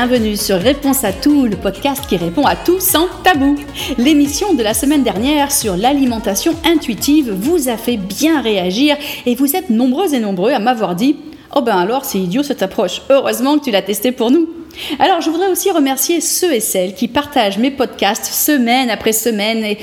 [0.00, 3.56] bienvenue sur Réponse à tout, le podcast qui répond à tout sans tabou.
[3.98, 8.96] L'émission de la semaine dernière sur l'alimentation intuitive vous a fait bien réagir
[9.26, 11.16] et vous êtes nombreux et nombreux à m'avoir dit
[11.52, 14.48] Oh ben alors c'est idiot cette approche, heureusement que tu l'as testé pour nous.
[15.00, 19.64] Alors je voudrais aussi remercier ceux et celles qui partagent mes podcasts semaine après semaine
[19.64, 19.78] et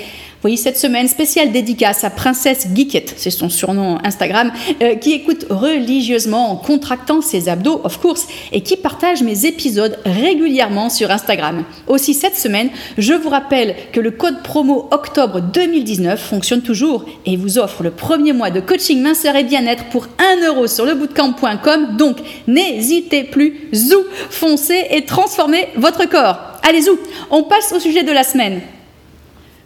[0.45, 4.52] voyez, cette semaine spéciale dédicace à Princesse Geekette, c'est son surnom Instagram,
[4.84, 9.98] euh, qui écoute religieusement en contractant ses abdos, of course, et qui partage mes épisodes
[10.05, 11.63] régulièrement sur Instagram.
[11.88, 12.70] Aussi cette semaine,
[13.00, 17.89] je vous rappelle que le code promo octobre 2019 fonctionne toujours et vous offre le
[17.89, 21.98] premier mois de coaching minceur et bien-être pour 1 euro sur lebootcamp.com.
[21.98, 26.38] Donc n'hésitez plus, zou, foncez et transformez votre corps.
[26.62, 27.00] Allez, zou,
[27.31, 28.62] on passe au sujet de la semaine.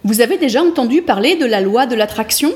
[0.02, 2.52] Vous avez déjà entendu parler de la loi de l'attraction?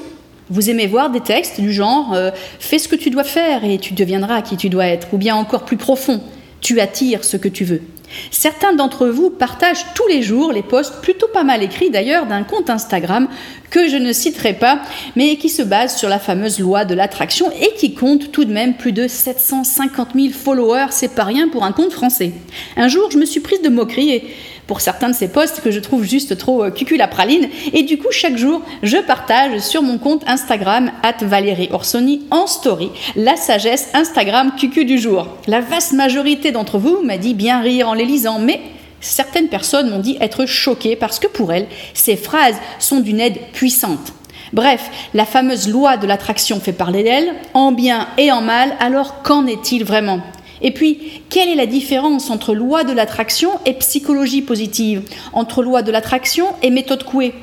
[0.49, 3.79] Vous aimez voir des textes du genre euh, Fais ce que tu dois faire et
[3.79, 6.23] tu deviendras qui tu dois être, ou bien encore plus profond,
[6.63, 7.83] tu attires ce que tu veux.
[8.31, 12.45] Certains d'entre vous partagent tous les jours les posts plutôt pas mal écrits d'ailleurs d'un
[12.45, 13.29] compte Instagram
[13.71, 14.81] que je ne citerai pas,
[15.17, 18.53] mais qui se base sur la fameuse loi de l'attraction et qui compte tout de
[18.53, 22.33] même plus de 750 000 followers, c'est pas rien pour un compte français.
[22.77, 24.25] Un jour, je me suis prise de moquerie et
[24.67, 27.49] pour certains de ces posts que je trouve juste trop euh, cuculapraline.
[27.73, 32.47] Et du coup, chaque jour, je partage sur mon compte Instagram, at Valérie Orsoni, en
[32.47, 35.29] story, la sagesse Instagram cucu du jour.
[35.47, 38.61] La vaste majorité d'entre vous m'a dit bien rire en les lisant, mais
[39.01, 43.39] certaines personnes m'ont dit être choquées parce que pour elles, ces phrases sont d'une aide
[43.53, 44.13] puissante.
[44.53, 49.23] Bref, la fameuse loi de l'attraction fait parler d'elle, en bien et en mal, alors
[49.23, 50.21] qu'en est-il vraiment?
[50.63, 55.03] Et puis, quelle est la différence entre loi de l'attraction et psychologie positive?
[55.33, 57.35] Entre loi de l'attraction et méthode Coué.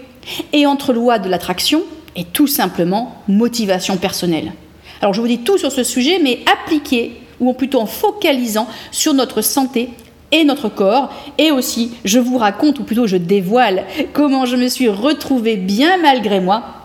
[0.54, 1.82] Et entre loi de l'attraction
[2.16, 4.54] et tout simplement motivation personnelle.
[5.02, 9.14] Alors, je vous dis tout sur ce sujet, mais appliqué, ou plutôt en focalisant sur
[9.14, 9.90] notre santé
[10.32, 11.12] et notre corps.
[11.38, 15.98] Et aussi, je vous raconte, ou plutôt je dévoile, comment je me suis retrouvée bien
[15.98, 16.81] malgré moi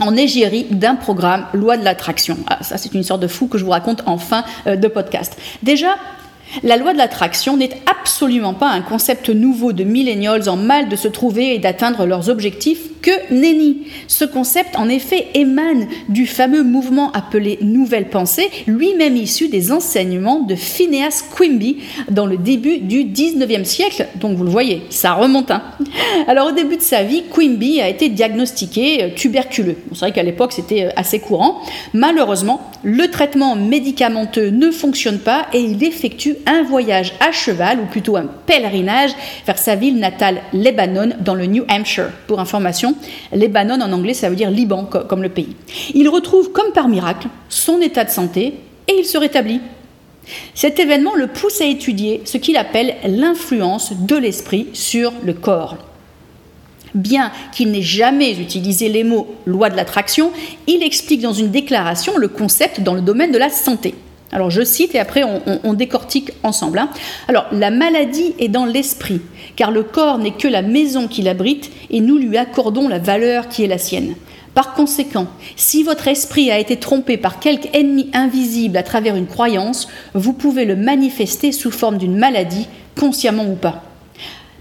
[0.00, 2.38] en égérie d'un programme loi de l'attraction.
[2.48, 4.88] Ah, ça, c'est une sorte de fou que je vous raconte en fin euh, de
[4.88, 5.36] podcast.
[5.62, 5.96] Déjà,
[6.62, 10.96] la loi de l'attraction n'est absolument pas un concept nouveau de millennials en mal de
[10.96, 13.88] se trouver et d'atteindre leurs objectifs que nenni.
[14.06, 20.40] Ce concept, en effet, émane du fameux mouvement appelé Nouvelle Pensée, lui-même issu des enseignements
[20.40, 21.78] de Phineas Quimby
[22.10, 24.06] dans le début du 19e siècle.
[24.16, 25.50] Donc vous le voyez, ça remonte.
[25.50, 25.62] Hein.
[26.28, 29.76] Alors au début de sa vie, Quimby a été diagnostiqué euh, tuberculeux.
[29.92, 31.60] C'est vrai qu'à l'époque, c'était euh, assez courant.
[31.92, 37.86] Malheureusement, le traitement médicamenteux ne fonctionne pas et il effectue un voyage à cheval, ou
[37.86, 39.10] plutôt un pèlerinage,
[39.46, 42.10] vers sa ville natale, Lebanon, dans le New Hampshire.
[42.26, 42.91] Pour information,
[43.32, 45.56] Lebanon en anglais, ça veut dire Liban, comme le pays.
[45.94, 48.54] Il retrouve, comme par miracle, son état de santé
[48.88, 49.60] et il se rétablit.
[50.54, 55.76] Cet événement le pousse à étudier ce qu'il appelle l'influence de l'esprit sur le corps.
[56.94, 60.30] Bien qu'il n'ait jamais utilisé les mots loi de l'attraction,
[60.66, 63.94] il explique dans une déclaration le concept dans le domaine de la santé.
[64.32, 66.78] Alors je cite et après on, décortique ensemble.
[66.78, 66.88] Hein.
[67.28, 69.20] Alors la maladie est dans l'esprit,
[69.56, 73.48] car le corps n'est que la maison qu'il abrite et nous lui accordons la valeur
[73.48, 74.14] qui est la sienne.
[74.54, 75.26] Par conséquent,
[75.56, 80.32] si votre esprit a été trompé par quelque ennemi invisible à travers une croyance, vous
[80.32, 83.82] pouvez le manifester sous forme d'une maladie, consciemment ou pas.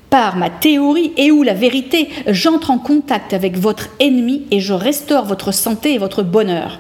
[0.10, 4.74] Par ma théorie et ou la vérité, j'entre en contact avec votre ennemi et je
[4.74, 6.80] restaure votre santé et votre bonheur.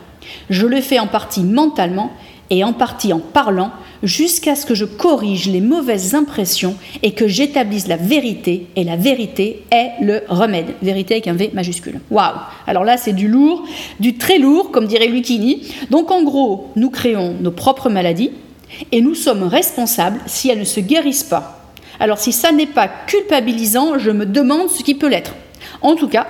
[0.49, 2.11] Je le fais en partie mentalement
[2.51, 3.71] et en partie en parlant,
[4.03, 8.67] jusqu'à ce que je corrige les mauvaises impressions et que j'établisse la vérité.
[8.75, 10.75] Et la vérité est le remède.
[10.81, 12.01] Vérité avec un V majuscule.
[12.11, 12.35] Waouh
[12.67, 13.65] Alors là, c'est du lourd,
[13.99, 15.63] du très lourd, comme dirait Lucchini.
[15.89, 18.31] Donc en gros, nous créons nos propres maladies
[18.91, 21.65] et nous sommes responsables si elles ne se guérissent pas.
[21.99, 25.35] Alors si ça n'est pas culpabilisant, je me demande ce qui peut l'être.
[25.81, 26.27] En tout cas,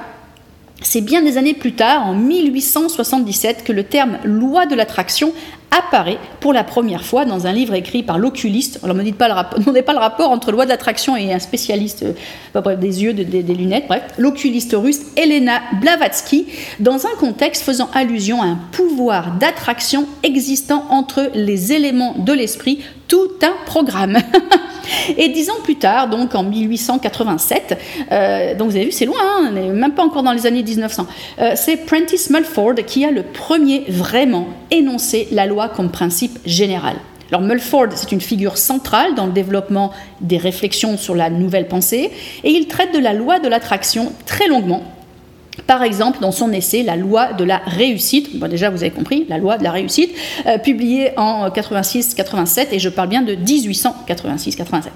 [0.82, 5.32] c'est bien des années plus tard, en 1877, que le terme loi de l'attraction
[5.72, 8.80] apparaît pour la première fois dans un livre écrit par l'oculiste.
[8.84, 11.40] Alors, ne dites pas le rapport, pas le rapport entre loi de l'attraction et un
[11.40, 12.06] spécialiste
[12.56, 16.48] euh, des yeux, des, lunettes, bref, l'oculiste russe Elena Blavatsky,
[16.80, 22.80] dans un contexte faisant allusion à un pouvoir d'attraction existant entre les éléments de l'esprit,
[23.08, 24.18] tout un programme.
[25.18, 27.78] Et dix ans plus tard, donc en 1887,
[28.12, 30.46] euh, donc vous avez vu, c'est loin, hein, on n'est même pas encore dans les
[30.46, 31.08] années 1900,
[31.40, 36.96] euh, c'est Prentice Mulford qui a le premier vraiment énoncé la loi comme principe général.
[37.32, 42.12] Alors Mulford, c'est une figure centrale dans le développement des réflexions sur la nouvelle pensée,
[42.44, 44.84] et il traite de la loi de l'attraction très longuement
[45.66, 49.26] Par exemple, dans son essai La loi de la réussite, bon, déjà vous avez compris,
[49.30, 50.14] la loi de la réussite,
[50.46, 54.90] euh, publié en 86-87, et je parle bien de 1886-87.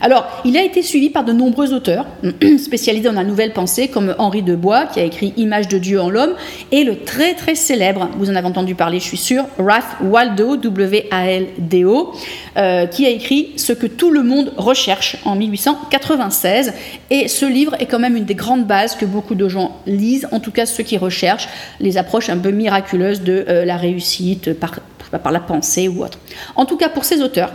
[0.00, 2.06] Alors, il a été suivi par de nombreux auteurs
[2.58, 6.00] spécialisés dans la nouvelle pensée, comme Henri de Bois, qui a écrit Image de Dieu
[6.00, 6.34] en l'homme,
[6.72, 10.56] et le très très célèbre, vous en avez entendu parler, je suis sûre, Ralph Waldo,
[10.56, 12.12] W-A-L-D-O,
[12.56, 16.72] euh, qui a écrit Ce que tout le monde recherche en 1896.
[17.10, 20.28] Et ce livre est quand même une des grandes bases que beaucoup de gens lisent,
[20.32, 21.48] en tout cas ceux qui recherchent
[21.80, 26.18] les approches un peu miraculeuses de euh, la réussite par la pensée ou autre.
[26.56, 27.50] En tout cas, pour ces auteurs,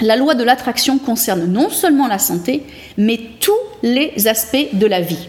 [0.00, 2.62] la loi de l'attraction concerne non seulement la santé,
[2.96, 3.52] mais tous
[3.82, 5.28] les aspects de la vie.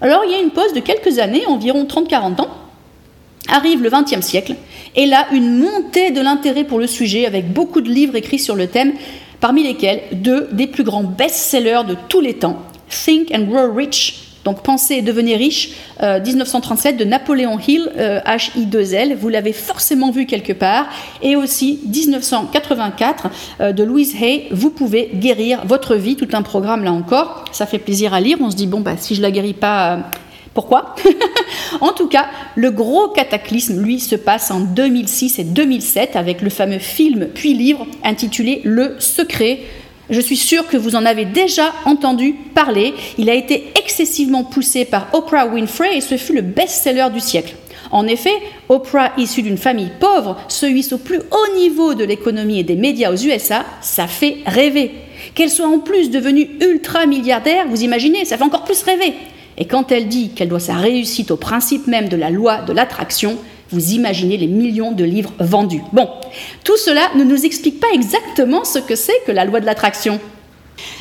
[0.00, 2.48] Alors il y a une pause de quelques années, environ 30-40 ans,
[3.48, 4.54] arrive le XXe siècle,
[4.94, 8.56] et là une montée de l'intérêt pour le sujet avec beaucoup de livres écrits sur
[8.56, 8.92] le thème,
[9.40, 14.27] parmi lesquels deux des plus grands best-sellers de tous les temps, Think and Grow Rich
[14.48, 20.10] donc Pensez et devenez riche, 1937 euh, de Napoléon Hill, H-I-2-L, euh, vous l'avez forcément
[20.10, 20.86] vu quelque part,
[21.20, 23.26] et aussi 1984
[23.60, 27.66] euh, de Louise Hay, Vous pouvez guérir votre vie, tout un programme là encore, ça
[27.66, 29.98] fait plaisir à lire, on se dit bon bah si je la guéris pas...
[30.54, 30.94] Pourquoi?
[31.80, 36.50] En tout cas, le gros cataclysme, lui, se passe en 2006 et 2007 avec le
[36.50, 39.60] fameux film puis livre intitulé Le Secret
[40.10, 42.94] je suis sûre que vous en avez déjà entendu parler.
[43.18, 47.54] Il a été excessivement poussé par Oprah Winfrey et ce fut le best-seller du siècle.
[47.90, 48.34] En effet,
[48.68, 52.76] Oprah, issue d'une famille pauvre, se hisse au plus haut niveau de l'économie et des
[52.76, 54.92] médias aux USA, ça fait rêver.
[55.34, 59.14] Qu'elle soit en plus devenue ultra milliardaire, vous imaginez, ça fait encore plus rêver.
[59.56, 62.72] Et quand elle dit qu'elle doit sa réussite au principe même de la loi de
[62.72, 63.38] l'attraction,
[63.70, 65.82] vous imaginez les millions de livres vendus.
[65.92, 66.08] Bon,
[66.64, 70.20] tout cela ne nous explique pas exactement ce que c'est que la loi de l'attraction.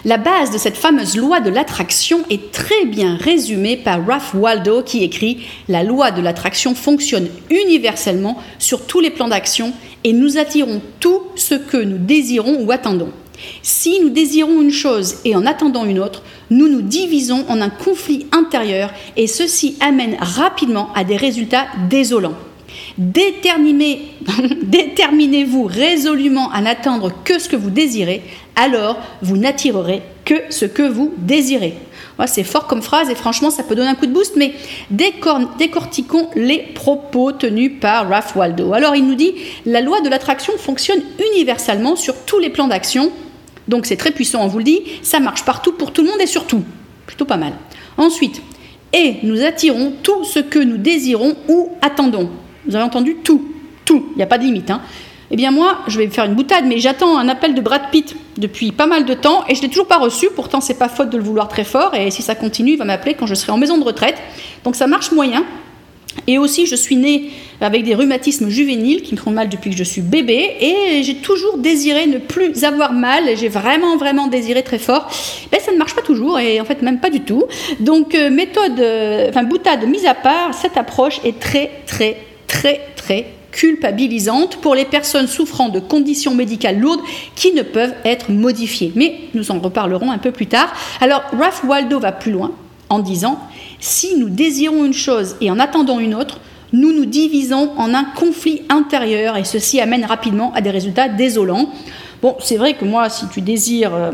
[0.06, 4.81] La base de cette fameuse loi de l'attraction est très bien résumée par Ralph Waldo
[4.81, 9.74] qui écrit La loi de l'attraction fonctionne universellement sur tous les plans d'action
[10.04, 13.12] et nous attirons tout ce que nous désirons ou attendons.
[13.62, 17.70] Si nous désirons une chose et en attendant une autre, nous nous divisons en un
[17.70, 22.34] conflit intérieur et ceci amène rapidement à des résultats désolants.
[24.64, 28.24] Déterminez-vous résolument à n'attendre que ce que vous désirez,
[28.56, 31.76] alors vous n'attirerez que ce que vous désirez.
[32.26, 34.54] c'est fort comme phrase et franchement ça peut donner un coup de boost, mais
[34.90, 38.74] décortiquons les propos tenus par Ralph Waldo.
[38.74, 39.34] Alors il nous dit,
[39.66, 41.02] la loi de l'attraction fonctionne
[41.34, 43.12] universellement sur tous les plans d'action,
[43.68, 46.22] donc c'est très puissant, on vous le dit, ça marche partout pour tout le monde
[46.22, 46.64] et surtout.
[47.06, 47.54] Plutôt pas mal.
[47.98, 48.42] Ensuite,
[48.94, 52.30] et nous attirons tout ce que nous désirons ou attendons.
[52.68, 53.44] Vous avez entendu tout,
[53.86, 54.69] tout, il n'y a pas de limite.
[54.69, 54.81] Hein.
[55.30, 58.16] Eh bien moi, je vais faire une boutade, mais j'attends un appel de Brad Pitt
[58.38, 60.30] depuis pas mal de temps et je ne l'ai toujours pas reçu.
[60.34, 62.86] Pourtant, c'est pas faute de le vouloir très fort et si ça continue, il va
[62.86, 64.16] m'appeler quand je serai en maison de retraite.
[64.64, 65.44] Donc ça marche moyen.
[66.25, 67.30] Et aussi, je suis née
[67.62, 71.16] avec des rhumatismes juvéniles qui me font mal depuis que je suis bébé et j'ai
[71.16, 73.38] toujours désiré ne plus avoir mal.
[73.38, 75.08] J'ai vraiment, vraiment désiré très fort.
[75.52, 77.44] Mais ça ne marche pas toujours et en fait, même pas du tout.
[77.80, 82.18] Donc, euh, méthode, euh, enfin, boutade mise à part, cette approche est très, très,
[82.48, 87.01] très très culpabilisante pour les personnes souffrant de conditions médicales lourdes
[87.36, 88.92] qui ne peuvent être modifiées.
[88.96, 90.72] Mais nous en reparlerons un peu plus tard.
[91.01, 92.51] Alors, Ralph Waldo va plus loin
[92.89, 93.39] en disant
[93.80, 96.39] si nous désirons une chose et en attendant une autre,
[96.74, 101.72] nous nous divisons en un conflit intérieur et ceci amène rapidement à des résultats désolants.
[102.22, 104.12] Bon, c'est vrai que moi, si tu désires euh,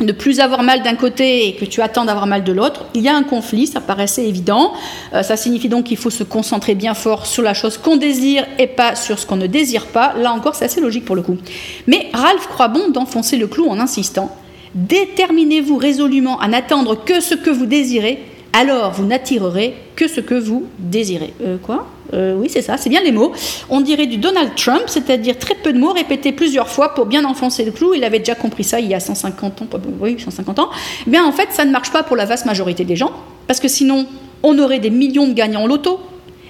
[0.00, 3.02] ne plus avoir mal d'un côté et que tu attends d'avoir mal de l'autre, il
[3.02, 4.72] y a un conflit, ça paraissait évident.
[5.14, 8.46] Euh, ça signifie donc qu'il faut se concentrer bien fort sur la chose qu'on désire
[8.58, 10.14] et pas sur ce qu'on ne désire pas.
[10.18, 11.38] Là encore, c'est assez logique pour le coup.
[11.86, 14.34] Mais Ralph croit bon d'enfoncer le clou en insistant.
[14.74, 18.22] Déterminez-vous résolument à n'attendre que ce que vous désirez,
[18.56, 21.34] alors vous n'attirerez que ce que vous désirez.
[21.44, 21.86] Euh, quoi?
[22.14, 23.32] Euh, oui, c'est ça, c'est bien les mots.
[23.68, 27.24] On dirait du Donald Trump, c'est-à-dire très peu de mots répétés plusieurs fois pour bien
[27.24, 27.92] enfoncer le clou.
[27.92, 29.66] Il avait déjà compris ça il y a 150 ans.
[30.00, 30.70] Oui, 150 ans.
[31.06, 33.12] Eh bien, en fait, ça ne marche pas pour la vaste majorité des gens,
[33.46, 34.06] parce que sinon,
[34.42, 36.00] on aurait des millions de gagnants en loto,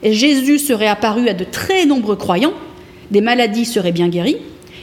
[0.04, 2.52] et Jésus serait apparu à de très nombreux croyants,
[3.10, 4.38] des maladies seraient bien guéries,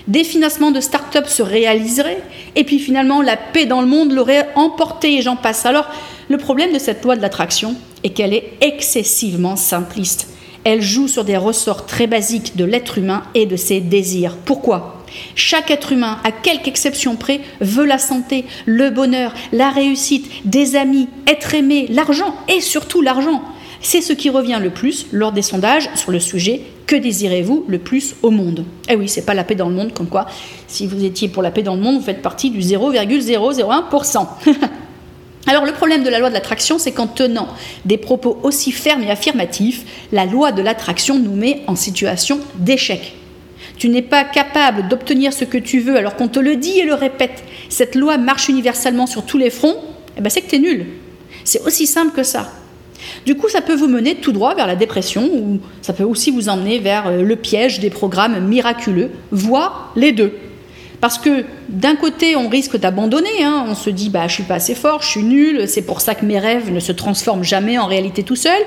[0.08, 2.22] des financements de start-up se réaliseraient,
[2.58, 5.65] et puis finalement, la paix dans le monde l'aurait emporté, et j'en passe.
[5.65, 5.86] Alors,
[6.30, 10.30] le problème de cette loi de l'attraction est qu'elle est excessivement simpliste.
[10.63, 14.38] Elle joue sur des ressorts très basiques de l'être humain et de ses désirs.
[14.46, 15.03] Pourquoi?
[15.36, 20.75] Chaque être humain, à quelque exception près, veut la santé, le bonheur, la réussite, des
[20.75, 23.44] amis, être aimé, l'argent et surtout l'argent.
[23.82, 27.80] C'est ce qui revient le plus lors des sondages sur le sujet que désirez-vous le
[27.80, 28.65] plus au monde?
[28.89, 30.27] Eh oui, c'est pas la paix dans le monde, comme quoi,
[30.68, 34.27] si vous étiez pour la paix dans le monde, vous faites partie du 0,001%.
[35.46, 37.50] Alors le problème de la loi de l'attraction, c'est qu'en tenant
[37.86, 43.16] des propos aussi fermes et affirmatifs, la loi de l'attraction nous met en situation d'échec.
[43.78, 46.86] Tu n'es pas capable d'obtenir ce que tu veux alors qu'on te le dit et
[46.86, 47.44] le répète.
[47.70, 49.76] Cette loi marche universellement sur tous les fronts,
[50.18, 50.86] eh ben c'est que tu es nul.
[51.44, 52.52] C'est aussi simple que ça.
[53.26, 56.32] Du coup, ça peut vous mener tout droit vers la dépression ou ça peut aussi
[56.32, 60.34] vous emmener vers euh, le piège des programmes miraculeux, voire les deux.
[61.03, 63.65] Parce que d'un côté, on risque d'abandonner, hein.
[63.67, 66.15] on se dit bah, je suis pas assez fort, je suis nul, c'est pour ça
[66.15, 68.62] que mes rêves ne se transforment jamais en réalité tout seul.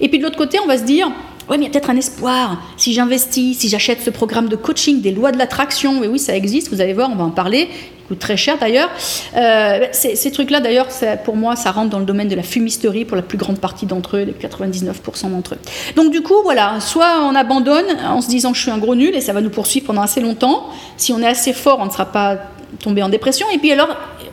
[0.00, 1.12] Et puis de l'autre côté, on va se dire
[1.48, 2.62] oui, mais il y a peut-être un espoir.
[2.76, 6.34] Si j'investis, si j'achète ce programme de coaching des lois de l'attraction, et oui, ça
[6.34, 7.68] existe, vous allez voir, on va en parler.
[7.98, 8.90] Il coûte très cher d'ailleurs.
[9.36, 10.88] Euh, ces, trucs-là, d'ailleurs,
[11.24, 13.86] pour moi, ça rentre dans le domaine de la fumisterie pour la plus grande partie
[13.86, 15.58] d'entre eux, les 99% d'entre eux.
[15.96, 19.14] Donc, du coup, voilà, soit on abandonne en se disant je suis un gros nul
[19.14, 20.68] et ça va nous poursuivre pendant assez longtemps.
[20.96, 22.38] Si on est assez fort, on ne sera pas
[22.78, 23.46] tombé en dépression.
[23.54, 23.88] Et puis alors,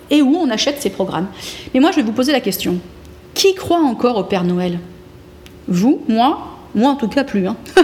[0.09, 1.27] et où on achète ces programmes?
[1.73, 2.77] Mais moi, je vais vous poser la question
[3.33, 4.79] qui croit encore au Père Noël?
[5.67, 6.39] Vous Moi
[6.75, 7.47] moi, en tout cas, plus.
[7.47, 7.57] Hein.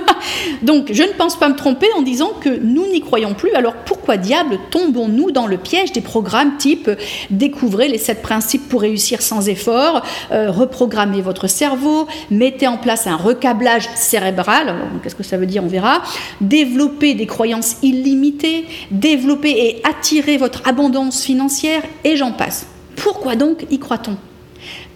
[0.61, 3.51] Donc, je ne pense pas me tromper en disant que nous n'y croyons plus.
[3.53, 6.89] Alors, pourquoi diable tombons-nous dans le piège des programmes type
[7.29, 13.07] découvrez les sept principes pour réussir sans effort, euh, reprogrammez votre cerveau, mettez en place
[13.07, 16.01] un recablage cérébral, qu'est-ce que ça veut dire, on verra,
[16.41, 22.67] développez des croyances illimitées, développez et attirez votre abondance financière, et j'en passe.
[22.95, 24.17] Pourquoi donc y croit-on?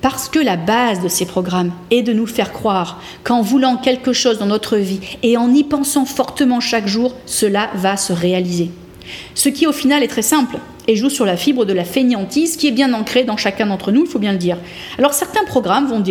[0.01, 4.13] Parce que la base de ces programmes est de nous faire croire qu'en voulant quelque
[4.13, 8.71] chose dans notre vie et en y pensant fortement chaque jour, cela va se réaliser.
[9.35, 12.57] Ce qui au final est très simple et joue sur la fibre de la fainéantise
[12.57, 14.57] qui est bien ancrée dans chacun d'entre nous, il faut bien le dire.
[14.97, 16.01] Alors certains programmes vont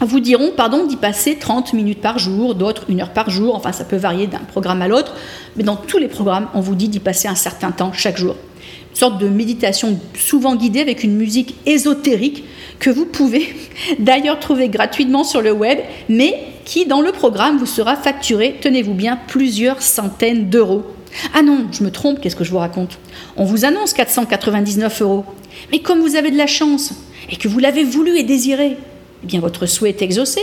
[0.00, 3.72] vous diront pardon d'y passer 30 minutes par jour, d'autres une heure par jour, enfin
[3.72, 5.14] ça peut varier d'un programme à l'autre,
[5.56, 8.36] mais dans tous les programmes, on vous dit d'y passer un certain temps chaque jour.
[8.90, 12.44] Une sorte de méditation souvent guidée avec une musique ésotérique
[12.78, 13.54] que vous pouvez
[13.98, 15.78] d'ailleurs trouver gratuitement sur le web,
[16.08, 20.84] mais qui dans le programme vous sera facturé, tenez-vous bien, plusieurs centaines d'euros.
[21.32, 22.98] Ah non, je me trompe, qu'est-ce que je vous raconte?
[23.36, 25.24] On vous annonce 499 euros.
[25.70, 26.92] Mais comme vous avez de la chance
[27.30, 28.76] et que vous l'avez voulu et désiré,
[29.22, 30.40] eh bien votre souhait est exaucé.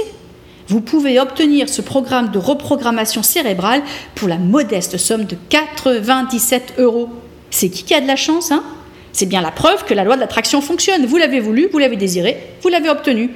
[0.67, 3.83] Vous pouvez obtenir ce programme de reprogrammation cérébrale
[4.15, 7.09] pour la modeste somme de 97 euros.
[7.50, 8.63] C'est qui qui a de la chance, hein?
[9.13, 11.06] C'est bien la preuve que la loi de l'attraction fonctionne.
[11.06, 13.30] Vous l'avez voulu, vous l'avez désiré, vous l'avez obtenu.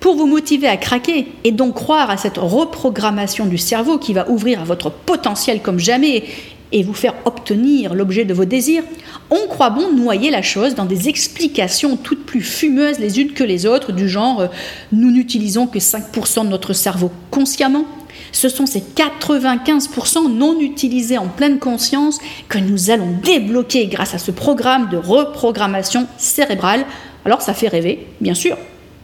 [0.00, 4.28] Pour vous motiver à craquer et donc croire à cette reprogrammation du cerveau qui va
[4.28, 6.24] ouvrir à votre potentiel comme jamais
[6.72, 8.82] et vous faire obtenir l'objet de vos désirs,
[9.30, 13.44] on croit bon noyer la chose dans des explications toutes plus fumeuses les unes que
[13.44, 14.46] les autres, du genre euh,
[14.92, 17.86] nous n'utilisons que 5% de notre cerveau consciemment,
[18.34, 24.18] ce sont ces 95% non utilisés en pleine conscience que nous allons débloquer grâce à
[24.18, 26.84] ce programme de reprogrammation cérébrale.
[27.24, 28.58] Alors ça fait rêver, bien sûr.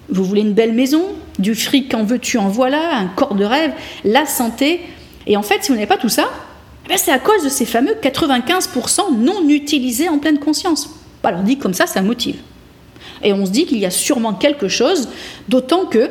[0.08, 1.04] Vous voulez une belle maison,
[1.38, 3.72] du fric en veux-tu en voilà, un corps de rêve,
[4.04, 4.80] la santé.
[5.28, 6.28] Et en fait, si vous n'avez pas tout ça,
[6.90, 10.90] eh c'est à cause de ces fameux 95% non utilisés en pleine conscience.
[11.22, 12.37] Alors dit comme ça, ça motive.
[13.22, 15.08] Et on se dit qu'il y a sûrement quelque chose,
[15.49, 16.10] d'autant que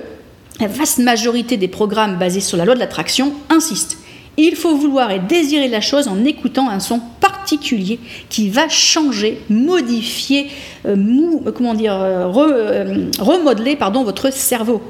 [0.60, 3.98] la vaste majorité des programmes basés sur la loi de l'attraction insistent.
[4.38, 8.00] Il faut vouloir et désirer la chose en écoutant un son particulier
[8.30, 10.48] qui va changer, modifier,
[10.86, 14.82] euh, euh, comment dire, euh, remodeler votre cerveau.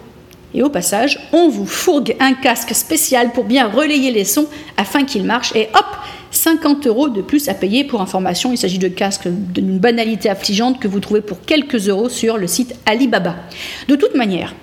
[0.53, 4.47] Et au passage, on vous fourgue un casque spécial pour bien relayer les sons
[4.77, 5.55] afin qu'ils marchent.
[5.55, 5.85] Et hop,
[6.31, 8.51] 50 euros de plus à payer pour information.
[8.51, 12.47] Il s'agit de casques d'une banalité affligeante que vous trouvez pour quelques euros sur le
[12.47, 13.35] site Alibaba.
[13.87, 14.53] De toute manière,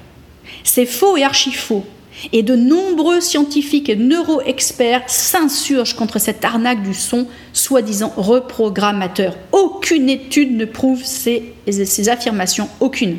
[0.67, 1.85] c'est faux et archi-faux.
[2.33, 9.37] Et de nombreux scientifiques et neuro-experts s'insurgent contre cette arnaque du son soi-disant reprogrammateur.
[9.53, 13.19] Aucune étude ne prouve ces, ces affirmations, aucune.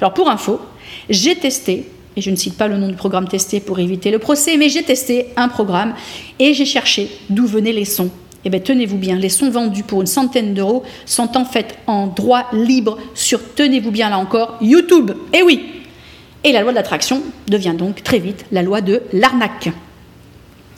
[0.00, 0.60] Alors pour info,
[1.08, 4.18] j'ai testé, et je ne cite pas le nom du programme testé pour éviter le
[4.18, 5.94] procès, mais j'ai testé un programme
[6.38, 8.10] et j'ai cherché d'où venaient les sons.
[8.44, 12.06] Eh bien, tenez-vous bien, les sons vendus pour une centaine d'euros sont en fait en
[12.06, 15.10] droit libre sur, tenez-vous bien là encore, YouTube.
[15.32, 15.64] Eh oui,
[16.46, 19.68] et la loi de l'attraction devient donc très vite la loi de l'arnaque.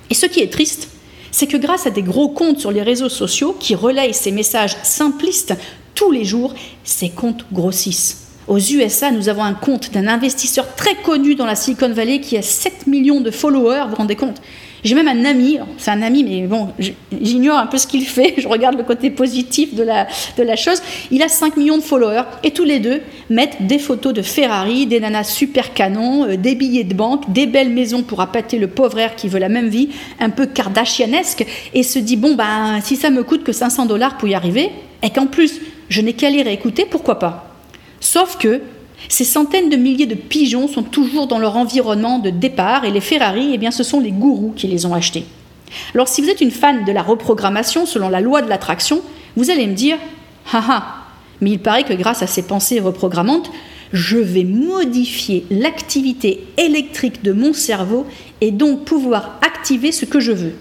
[0.08, 0.88] Et ce qui est triste,
[1.30, 4.78] c'est que grâce à des gros comptes sur les réseaux sociaux qui relayent ces messages
[4.82, 5.54] simplistes
[5.94, 8.27] tous les jours, ces comptes grossissent.
[8.48, 12.34] Aux USA, nous avons un compte d'un investisseur très connu dans la Silicon Valley qui
[12.38, 14.40] a 7 millions de followers, vous vous rendez compte?
[14.84, 16.68] J'ai même un ami, c'est un ami, mais bon,
[17.20, 20.06] j'ignore un peu ce qu'il fait, je regarde le côté positif de la,
[20.38, 20.80] de la chose.
[21.10, 24.86] Il a 5 millions de followers et tous les deux mettent des photos de Ferrari,
[24.86, 28.68] des nanas super canons, euh, des billets de banque, des belles maisons pour appâter le
[28.68, 29.90] pauvre air qui veut la même vie,
[30.20, 34.16] un peu kardashianesque, et se dit bon, ben, si ça me coûte que 500 dollars
[34.16, 34.70] pour y arriver,
[35.02, 37.47] et qu'en plus je n'ai qu'à lire et écouter, pourquoi pas?
[38.00, 38.60] Sauf que
[39.08, 43.00] ces centaines de milliers de pigeons sont toujours dans leur environnement de départ et les
[43.00, 45.24] Ferrari, eh bien, ce sont les gourous qui les ont achetés.
[45.94, 49.02] Alors si vous êtes une fan de la reprogrammation selon la loi de l'attraction,
[49.36, 49.98] vous allez me dire
[50.52, 50.84] Haha,
[51.40, 53.50] mais il paraît que grâce à ces pensées reprogrammantes,
[53.92, 58.06] je vais modifier l'activité électrique de mon cerveau
[58.40, 60.54] et donc pouvoir activer ce que je veux.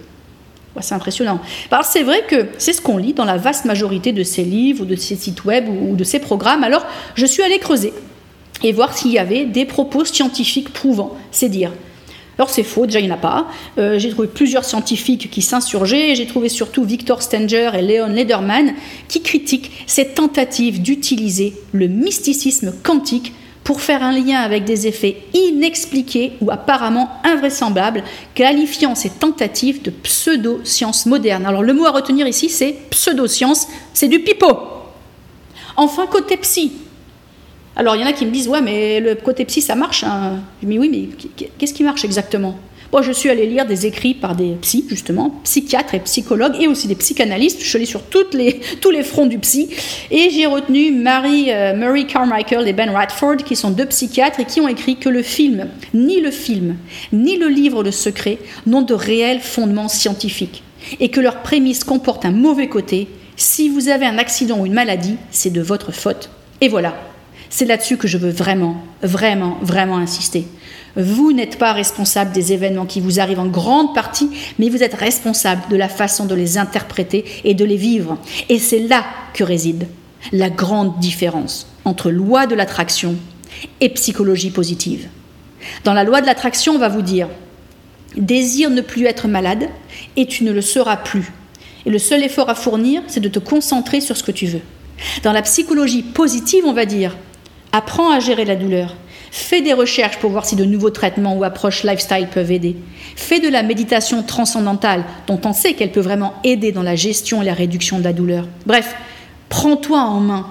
[0.82, 1.40] C'est impressionnant.
[1.70, 4.84] Parce c'est vrai que c'est ce qu'on lit dans la vaste majorité de ces livres
[4.84, 6.64] ou de ces sites web ou de ces programmes.
[6.64, 7.94] Alors je suis allée creuser
[8.64, 11.72] et voir s'il y avait des propos scientifiques prouvant, c'est dire.
[12.38, 13.48] Alors c'est faux, déjà il n'y en a pas.
[13.78, 18.74] Euh, j'ai trouvé plusieurs scientifiques qui s'insurgeaient, j'ai trouvé surtout Victor Stenger et Leon Lederman
[19.08, 23.34] qui critiquent cette tentative d'utiliser le mysticisme quantique
[23.68, 28.02] pour faire un lien avec des effets inexpliqués ou apparemment invraisemblables,
[28.34, 31.46] qualifiant ces tentatives de pseudo-sciences modernes.
[31.46, 34.58] Alors le mot à retenir ici, c'est pseudo-science, c'est du pipeau.
[35.76, 36.72] Enfin, côté psy,
[37.76, 40.06] alors il y en a qui me disent ouais mais le côté psy ça marche.
[40.06, 40.40] Hein.
[40.64, 42.58] Mais oui mais qu'est-ce qui marche exactement?
[42.92, 46.68] Moi je suis allée lire des écrits par des psys justement, psychiatres et psychologues et
[46.68, 47.60] aussi des psychanalystes.
[47.62, 49.70] Je suis allée sur toutes les, tous les fronts du psy
[50.12, 54.46] et j'ai retenu Mary, euh, Murray Carmichael et Ben Radford qui sont deux psychiatres et
[54.46, 56.78] qui ont écrit que le film, ni le film,
[57.12, 60.64] ni le livre Le Secret n'ont de réels fondements scientifiques
[61.00, 63.08] et que leur prémisse comporte un mauvais côté.
[63.36, 66.30] Si vous avez un accident ou une maladie, c'est de votre faute.
[66.62, 66.96] Et voilà,
[67.50, 70.46] c'est là-dessus que je veux vraiment, vraiment, vraiment insister.
[70.98, 74.96] Vous n'êtes pas responsable des événements qui vous arrivent en grande partie, mais vous êtes
[74.96, 78.18] responsable de la façon de les interpréter et de les vivre.
[78.50, 79.88] Et c'est là que réside
[80.32, 83.16] la grande différence entre loi de l'attraction
[83.80, 85.08] et psychologie positive.
[85.84, 87.30] Dans la loi de l'attraction, on va vous dire
[88.16, 89.70] désire ne plus être malade
[90.16, 91.32] et tu ne le seras plus.
[91.86, 94.62] Et le seul effort à fournir, c'est de te concentrer sur ce que tu veux.
[95.22, 97.16] Dans la psychologie positive, on va dire
[97.72, 98.96] Apprends à gérer la douleur.
[99.32, 102.76] Fais des recherches pour voir si de nouveaux traitements ou approches lifestyle peuvent aider.
[103.16, 107.42] Fais de la méditation transcendantale, dont on sait qu'elle peut vraiment aider dans la gestion
[107.42, 108.48] et la réduction de la douleur.
[108.66, 108.96] Bref,
[109.50, 110.48] prends-toi en main.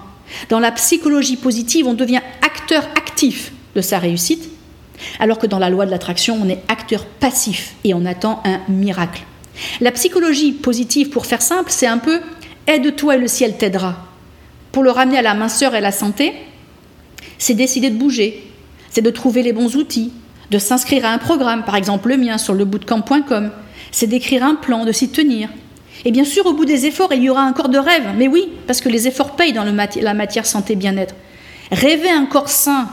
[0.49, 4.51] Dans la psychologie positive, on devient acteur actif de sa réussite,
[5.21, 8.61] alors que dans la loi de l'attraction, on est acteur passif et on attend un
[8.69, 9.23] miracle.
[9.81, 12.21] La psychologie positive, pour faire simple, c'est un peu
[12.67, 13.97] aide-toi et le ciel t'aidera.
[14.73, 16.35] Pour le ramener à la minceur et à la santé,
[17.39, 18.43] c'est décider de bouger,
[18.91, 20.13] c'est de trouver les bons outils,
[20.51, 23.51] de s'inscrire à un programme, par exemple le mien sur lebootcamp.com,
[23.91, 25.49] c'est d'écrire un plan, de s'y tenir.
[26.05, 28.29] Et bien sûr, au bout des efforts, il y aura un corps de rêve, mais
[28.29, 31.15] oui, parce que les efforts payent dans la matière santé bien-être.
[31.73, 32.89] Rêver un corps sain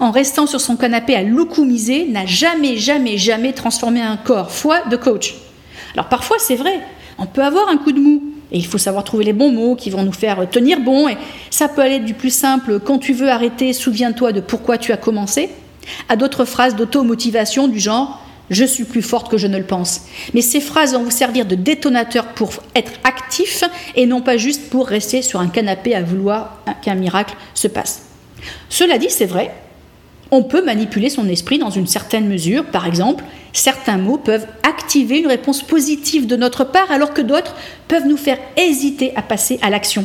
[0.00, 4.50] en restant sur son canapé à loucoumiser n'a jamais, jamais, jamais transformé un corps.
[4.50, 5.34] Foi de coach.
[5.94, 6.80] Alors parfois, c'est vrai,
[7.18, 9.76] on peut avoir un coup de mou, et il faut savoir trouver les bons mots
[9.76, 11.08] qui vont nous faire tenir bon.
[11.08, 11.16] Et
[11.50, 14.96] ça peut aller du plus simple, quand tu veux arrêter, souviens-toi de pourquoi tu as
[14.96, 15.50] commencé,
[16.08, 20.02] à d'autres phrases d'automotivation du genre je suis plus forte que je ne le pense.
[20.34, 24.70] Mais ces phrases vont vous servir de détonateur pour être actif et non pas juste
[24.70, 28.02] pour rester sur un canapé à vouloir qu'un miracle se passe.
[28.68, 29.52] Cela dit, c'est vrai,
[30.30, 32.64] on peut manipuler son esprit dans une certaine mesure.
[32.64, 37.54] Par exemple, certains mots peuvent activer une réponse positive de notre part alors que d'autres
[37.88, 40.04] peuvent nous faire hésiter à passer à l'action.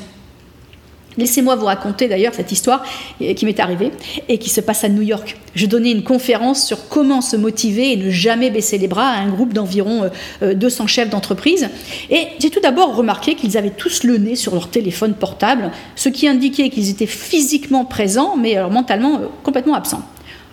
[1.17, 2.83] Laissez-moi vous raconter d'ailleurs cette histoire
[3.19, 3.91] qui m'est arrivée
[4.29, 5.37] et qui se passe à New York.
[5.53, 9.19] Je donnais une conférence sur comment se motiver et ne jamais baisser les bras à
[9.19, 10.09] un groupe d'environ
[10.41, 11.69] 200 euh, chefs d'entreprise.
[12.09, 16.09] Et j'ai tout d'abord remarqué qu'ils avaient tous le nez sur leur téléphone portable, ce
[16.09, 20.01] qui indiquait qu'ils étaient physiquement présents, mais alors mentalement euh, complètement absents.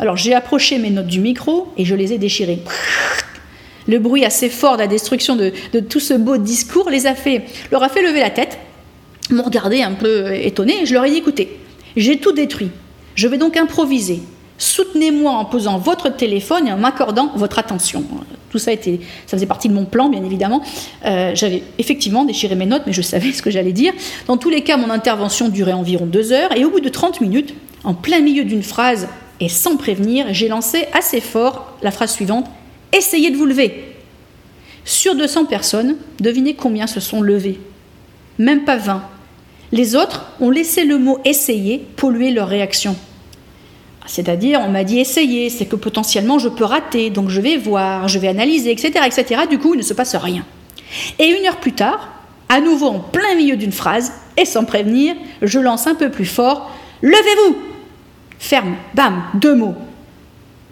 [0.00, 2.60] Alors j'ai approché mes notes du micro et je les ai déchirées.
[3.86, 7.42] Le bruit assez fort de la destruction de, tout ce beau discours les a fait,
[7.70, 8.58] leur a fait lever la tête,
[9.30, 11.58] m'ont regardé un peu étonné et je leur ai dit écoutez,
[11.96, 12.70] j'ai tout détruit.
[13.14, 14.20] Je vais donc improviser.
[14.56, 18.02] Soutenez-moi en posant votre téléphone et en m'accordant votre attention.
[18.48, 20.62] Tout ça, était, ça faisait partie de mon plan, bien évidemment.
[21.04, 23.92] Euh, j'avais effectivement déchiré mes notes, mais je savais ce que j'allais dire.
[24.26, 27.20] Dans tous les cas, mon intervention durait environ deux heures, et au bout de 30
[27.20, 29.08] minutes, en plein milieu d'une phrase
[29.40, 32.46] et sans prévenir, j'ai lancé assez fort la phrase suivante
[32.92, 33.84] Essayez de vous lever.
[34.84, 37.60] Sur 200 personnes, devinez combien se sont levées
[38.38, 39.02] Même pas 20.
[39.72, 42.96] Les autres ont laissé le mot essayer polluer leur réaction.
[44.06, 48.08] C'est-à-dire, on m'a dit essayer, c'est que potentiellement je peux rater, donc je vais voir,
[48.08, 49.42] je vais analyser, etc., etc.
[49.48, 50.44] Du coup, il ne se passe rien.
[51.20, 52.08] Et une heure plus tard,
[52.48, 56.26] à nouveau en plein milieu d'une phrase, et sans prévenir, je lance un peu plus
[56.26, 56.72] fort
[57.02, 57.69] Levez-vous
[58.40, 59.76] Ferme, bam, deux mots.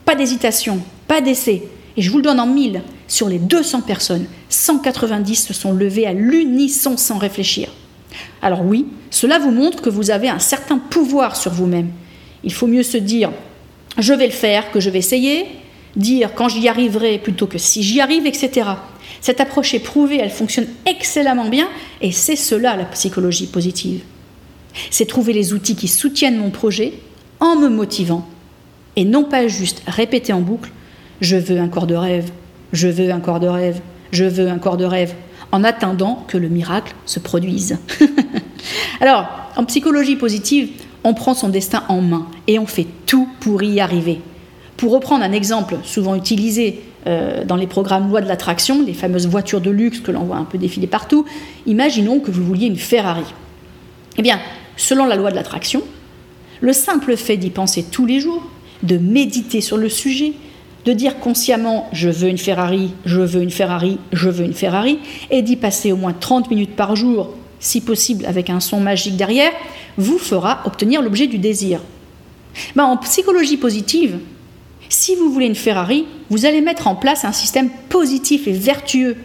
[0.06, 1.68] Pas d'hésitation, pas d'essai.
[1.96, 2.82] Et je vous le donne en mille.
[3.06, 7.68] Sur les 200 personnes, 190 se sont levées à l'unisson sans réfléchir.
[8.40, 11.90] Alors oui, cela vous montre que vous avez un certain pouvoir sur vous-même.
[12.42, 13.30] Il faut mieux se dire
[13.98, 15.44] je vais le faire que je vais essayer,
[15.94, 18.66] dire quand j'y arriverai plutôt que si j'y arrive, etc.
[19.20, 21.68] Cette approche est prouvée, elle fonctionne excellemment bien,
[22.00, 24.02] et c'est cela la psychologie positive.
[24.90, 26.94] C'est trouver les outils qui soutiennent mon projet
[27.40, 28.26] en me motivant,
[28.96, 30.70] et non pas juste répéter en boucle
[31.20, 32.30] je veux un corps de rêve,
[32.72, 33.80] je veux un corps de rêve,
[34.12, 35.14] je veux un corps de rêve,
[35.52, 37.78] en attendant que le miracle se produise.
[39.00, 40.70] Alors, en psychologie positive,
[41.04, 44.20] on prend son destin en main et on fait tout pour y arriver.
[44.76, 49.26] Pour reprendre un exemple souvent utilisé euh, dans les programmes loi de l'attraction, les fameuses
[49.26, 51.24] voitures de luxe que l'on voit un peu défiler partout,
[51.66, 53.24] imaginons que vous vouliez une Ferrari.
[54.18, 54.38] Eh bien,
[54.76, 55.82] selon la loi de l'attraction,
[56.60, 58.42] le simple fait d'y penser tous les jours,
[58.82, 60.32] de méditer sur le sujet,
[60.84, 64.98] de dire consciemment je veux une Ferrari, je veux une Ferrari, je veux une Ferrari,
[65.30, 69.16] et d'y passer au moins 30 minutes par jour, si possible avec un son magique
[69.16, 69.52] derrière,
[69.96, 71.80] vous fera obtenir l'objet du désir.
[72.76, 74.18] Ben, en psychologie positive,
[74.88, 79.16] si vous voulez une Ferrari, vous allez mettre en place un système positif et vertueux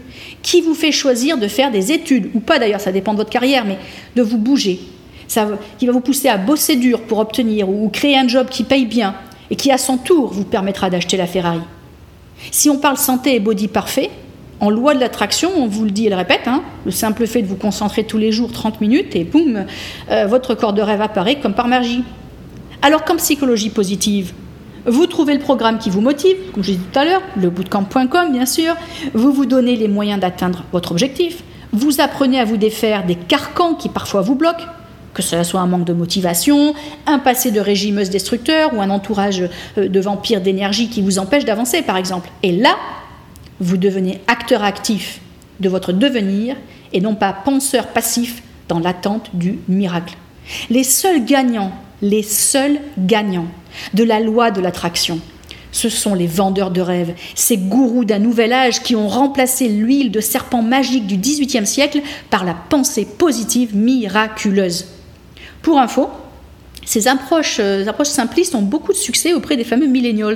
[0.41, 3.30] qui vous fait choisir de faire des études, ou pas d'ailleurs, ça dépend de votre
[3.30, 3.78] carrière, mais
[4.15, 4.82] de vous bouger,
[5.27, 8.63] ça, qui va vous pousser à bosser dur pour obtenir ou créer un job qui
[8.63, 9.15] paye bien
[9.49, 11.62] et qui à son tour vous permettra d'acheter la Ferrari.
[12.51, 14.09] Si on parle santé et body parfait,
[14.59, 17.41] en loi de l'attraction, on vous le dit et le répète, hein, le simple fait
[17.41, 19.65] de vous concentrer tous les jours 30 minutes et boum,
[20.09, 22.03] euh, votre corps de rêve apparaît comme par magie.
[22.81, 24.33] Alors qu'en psychologie positive,
[24.86, 27.49] vous trouvez le programme qui vous motive, comme je l'ai dit tout à l'heure, le
[27.49, 28.75] bootcamp.com bien sûr,
[29.13, 33.75] vous vous donnez les moyens d'atteindre votre objectif, vous apprenez à vous défaire des carcans
[33.75, 34.65] qui parfois vous bloquent,
[35.13, 36.73] que cela soit un manque de motivation,
[37.06, 39.43] un passé de régimeuse destructeur ou un entourage
[39.78, 42.30] euh, de vampires d'énergie qui vous empêche d'avancer par exemple.
[42.41, 42.76] Et là,
[43.60, 45.21] vous devenez acteur actif
[45.60, 46.56] de votre devenir
[46.91, 50.15] et non pas penseur passif dans l'attente du miracle.
[50.69, 51.71] Les seuls gagnants,
[52.02, 53.47] les seuls gagnants
[53.93, 55.19] de la loi de l'attraction,
[55.73, 60.12] ce sont les vendeurs de rêves, ces gourous d'un nouvel âge qui ont remplacé l'huile
[60.12, 64.86] de serpent magique du XVIIIe siècle par la pensée positive miraculeuse.
[65.63, 66.10] Pour info,
[66.86, 70.36] ces approches, euh, simplistes ont beaucoup de succès auprès des fameux millennials.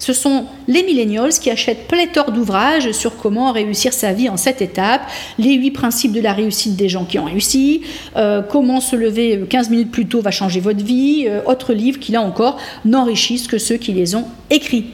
[0.00, 4.60] Ce sont les millennials qui achètent pléthore d'ouvrages sur comment réussir sa vie en sept
[4.60, 5.02] étapes,
[5.38, 7.82] les huit principes de la réussite des gens qui ont réussi,
[8.16, 12.00] euh, comment se lever 15 minutes plus tôt va changer votre vie, euh, autres livres
[12.00, 14.86] qui là encore n'enrichissent que ceux qui les ont écrits.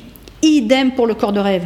[0.42, 1.64] Idem pour le corps de rêve.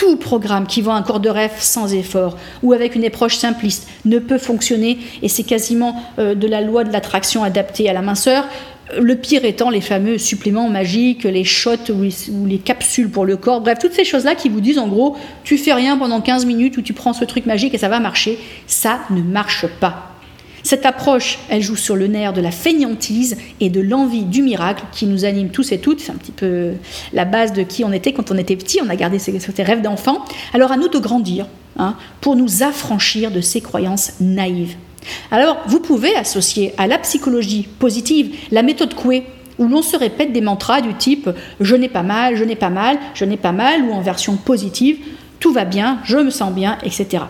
[0.00, 3.86] Tout programme qui vend un corps de rêve sans effort ou avec une approche simpliste
[4.06, 8.00] ne peut fonctionner et c'est quasiment euh, de la loi de l'attraction adaptée à la
[8.00, 8.46] minceur.
[8.98, 13.60] Le pire étant les fameux suppléments magiques, les shots ou les, capsules pour le corps,
[13.60, 16.78] bref, toutes ces choses-là qui vous disent en gros, tu fais rien pendant 15 minutes
[16.78, 18.38] ou tu prends ce truc magique et ça va marcher.
[18.66, 20.09] Ça ne marche pas.
[20.62, 24.84] Cette approche, elle joue sur le nerf de la fainéantise et de l'envie du miracle
[24.92, 26.00] qui nous anime tous et toutes.
[26.00, 26.72] C'est un petit peu
[27.12, 28.80] la base de qui on était quand on était petit.
[28.84, 30.24] On a gardé ces, rêves d'enfant.
[30.52, 31.46] Alors à nous de grandir
[31.78, 34.76] hein, pour nous affranchir de ces croyances naïves.
[35.30, 39.24] Alors vous pouvez associer à la psychologie positive la méthode Coué
[39.58, 42.70] où l'on se répète des mantras du type je n'ai pas mal, je n'ai pas
[42.70, 44.98] mal, je n'ai pas mal, ou en version positive,
[45.38, 47.24] tout va bien, je me sens bien, etc.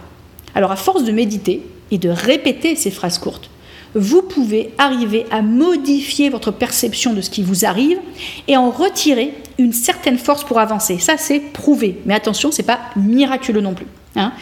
[0.54, 3.50] Alors à force de méditer, et de répéter ces phrases courtes,
[3.94, 7.98] vous pouvez arriver à modifier votre perception de ce qui vous arrive
[8.46, 10.98] et en retirer une certaine force pour avancer.
[10.98, 11.98] Ça, c'est prouvé.
[12.06, 13.86] Mais attention, ce n'est pas miraculeux non plus.
[14.16, 14.32] Hein.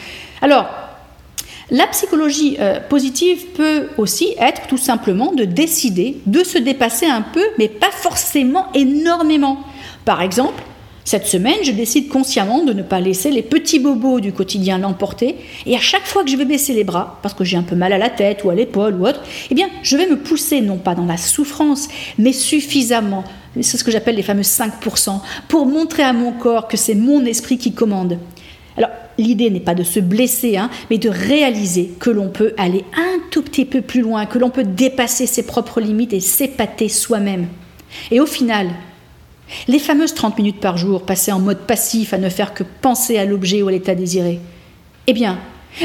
[0.43, 0.67] Alors,
[1.71, 7.23] la psychologie euh, positive peut aussi être tout simplement de décider de se dépasser un
[7.23, 9.61] peu, mais pas forcément énormément.
[10.05, 10.63] Par exemple,
[11.09, 15.37] cette semaine, je décide consciemment de ne pas laisser les petits bobos du quotidien l'emporter,
[15.64, 17.77] et à chaque fois que je vais baisser les bras, parce que j'ai un peu
[17.77, 20.61] mal à la tête ou à l'épaule ou autre, eh bien, je vais me pousser
[20.61, 23.25] non pas dans la souffrance, mais suffisamment,
[23.59, 27.25] c'est ce que j'appelle les fameux 5%, pour montrer à mon corps que c'est mon
[27.25, 28.18] esprit qui commande.
[28.77, 32.85] Alors, l'idée n'est pas de se blesser, hein, mais de réaliser que l'on peut aller
[32.94, 36.90] un tout petit peu plus loin, que l'on peut dépasser ses propres limites et s'épater
[36.90, 37.47] soi-même.
[38.11, 38.68] Et au final,
[39.67, 43.19] les fameuses 30 minutes par jour passées en mode passif à ne faire que penser
[43.19, 44.41] à l'objet ou à l'état désiré.
[45.07, 45.39] Eh bien,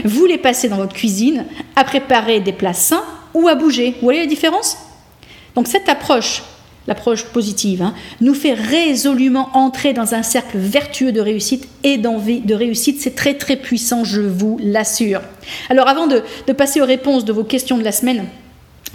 [0.05, 1.45] vous les passez dans votre cuisine
[1.75, 3.91] à préparer des plats sains ou à bouger.
[3.91, 4.77] Vous voyez la différence?
[5.55, 6.43] Donc cette approche,
[6.87, 12.41] l'approche positive, hein, nous fait résolument entrer dans un cercle vertueux de réussite et d'envie
[12.41, 12.99] de réussite.
[13.01, 15.21] C'est très très puissant, je vous l'assure.
[15.69, 18.25] Alors avant de passer aux réponses de vos questions de la semaine,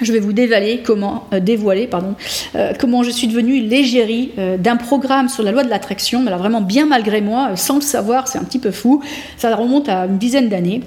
[0.01, 1.89] je vais vous euh, dévoiler
[2.55, 6.31] euh, comment je suis devenue l'égérie euh, d'un programme sur la loi de l'attraction, mais
[6.31, 9.03] là vraiment bien malgré moi, sans le savoir, c'est un petit peu fou.
[9.37, 10.83] Ça remonte à une dizaine d'années.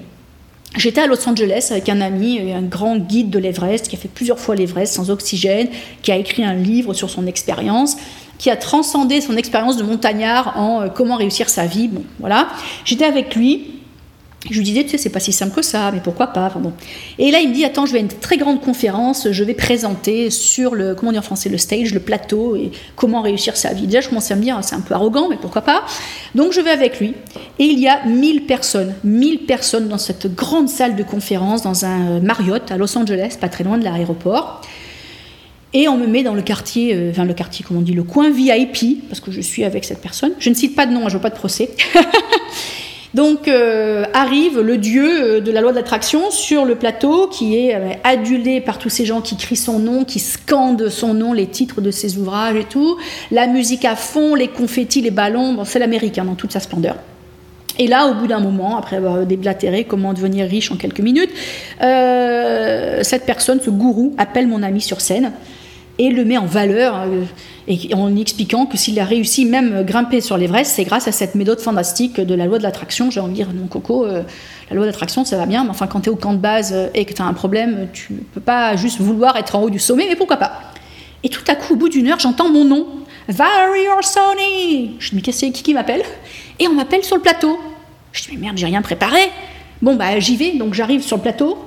[0.76, 4.08] J'étais à Los Angeles avec un ami, un grand guide de l'Everest, qui a fait
[4.08, 5.68] plusieurs fois l'Everest sans oxygène,
[6.00, 7.98] qui a écrit un livre sur son expérience,
[8.38, 11.88] qui a transcendé son expérience de montagnard en comment réussir sa vie.
[11.88, 12.48] Bon, voilà.
[12.86, 13.81] J'étais avec lui
[14.50, 16.72] je lui disais, tu sais, c'est pas si simple que ça, mais pourquoi pas bon.
[17.18, 19.54] Et là, il me dit, attends, je vais à une très grande conférence, je vais
[19.54, 23.72] présenter sur le, comment dire en français, le stage, le plateau, et comment réussir sa
[23.72, 23.86] vie.
[23.86, 25.84] Déjà, je commençais à me dire, c'est un peu arrogant, mais pourquoi pas.
[26.34, 27.14] Donc, je vais avec lui.
[27.58, 31.84] Et il y a 1000 personnes, 1000 personnes dans cette grande salle de conférence, dans
[31.84, 34.60] un Marriott à Los Angeles, pas très loin de l'aéroport.
[35.74, 38.02] Et on me met dans le quartier, euh, enfin le quartier, comment on dit, le
[38.02, 40.32] coin VIP, parce que je suis avec cette personne.
[40.38, 41.70] Je ne cite pas de nom, hein, je veux pas de procès.
[43.14, 47.74] Donc euh, arrive le dieu euh, de la loi d'attraction sur le plateau qui est
[47.74, 51.46] euh, adulé par tous ces gens qui crient son nom, qui scandent son nom, les
[51.46, 52.96] titres de ses ouvrages et tout.
[53.30, 56.96] La musique à fond, les confettis, les ballons, bon, c'est l'américain dans toute sa splendeur.
[57.78, 61.30] Et là, au bout d'un moment, après avoir déblatéré comment devenir riche en quelques minutes,
[61.80, 65.32] cette personne, ce gourou, appelle mon ami sur scène
[65.98, 70.36] et le met en valeur euh, en expliquant que s'il a réussi même grimper sur
[70.36, 73.10] l'Everest, c'est grâce à cette méthode fantastique de la loi de l'attraction.
[73.10, 74.22] J'ai envie de dire, mon coco, euh,
[74.70, 76.38] la loi de l'attraction, ça va bien, mais enfin, quand tu es au camp de
[76.38, 79.62] base et que tu as un problème, tu ne peux pas juste vouloir être en
[79.62, 80.52] haut du sommet, mais pourquoi pas?
[81.24, 82.86] Et tout à coup, au bout d'une heure, j'entends mon nom,
[83.28, 86.02] Valerie Orsoni Je me dis, qu'est-ce qui, qui m'appelle?
[86.58, 87.58] Et on m'appelle sur le plateau.
[88.12, 89.20] Je dis, mais merde, j'ai rien préparé.
[89.80, 91.58] Bon, bah j'y vais, donc j'arrive sur le plateau,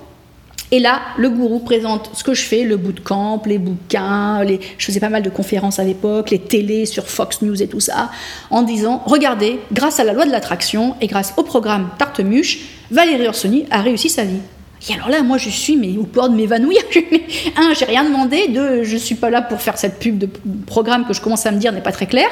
[0.72, 4.60] et là, le gourou présente ce que je fais, le bootcamp, les bouquins, les...
[4.78, 7.80] je faisais pas mal de conférences à l'époque, les télés sur Fox News et tout
[7.80, 8.10] ça,
[8.50, 13.28] en disant, regardez, grâce à la loi de l'attraction et grâce au programme Tartemuche, Valérie
[13.28, 14.42] Orsoni a réussi sa vie.
[14.88, 16.82] Et alors là, moi, je suis mais au port de m'évanouir.
[17.58, 18.48] Un, j'ai rien demandé.
[18.50, 20.30] Deux, je suis pas là pour faire cette pub de
[20.68, 22.28] programme que je commence à me dire n'est pas très clair.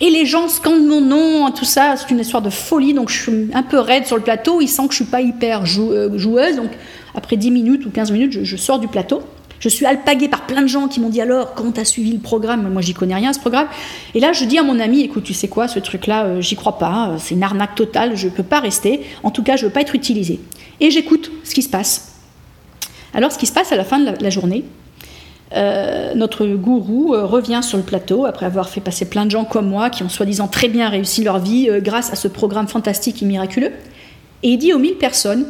[0.00, 1.96] Et les gens scandent mon nom, tout ça.
[1.96, 2.94] C'est une histoire de folie.
[2.94, 4.60] Donc, je suis un peu raide sur le plateau.
[4.60, 6.56] Ils sentent que je suis pas hyper euh, joueuse.
[6.56, 6.70] Donc,
[7.14, 9.22] après 10 minutes ou 15 minutes, je, sors du plateau.
[9.60, 12.12] Je suis alpaguée par plein de gens qui m'ont dit alors, comment tu as suivi
[12.12, 12.70] le programme?
[12.72, 13.66] Moi, j'y connais rien, ce programme.
[14.14, 16.54] Et là, je dis à mon ami, écoute, tu sais quoi, ce truc-là, euh, j'y
[16.54, 19.02] crois pas, euh, c'est une arnaque totale, je ne peux pas rester.
[19.22, 20.40] En tout cas, je ne veux pas être utilisé.
[20.80, 22.14] Et j'écoute ce qui se passe.
[23.14, 24.64] Alors, ce qui se passe à la fin de la, journée,
[25.54, 29.68] euh, notre gourou revient sur le plateau après avoir fait passer plein de gens comme
[29.68, 33.26] moi qui ont soi-disant très bien réussi leur vie grâce à ce programme fantastique et
[33.26, 33.72] miraculeux.
[34.42, 35.46] Et il dit aux 1000 personnes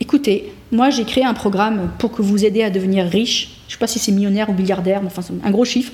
[0.00, 3.60] écoutez, moi, j'ai créé un programme pour que vous aider à devenir riche.
[3.66, 5.92] Je ne sais pas si c'est millionnaire ou milliardaire, mais enfin, c'est un gros chiffre.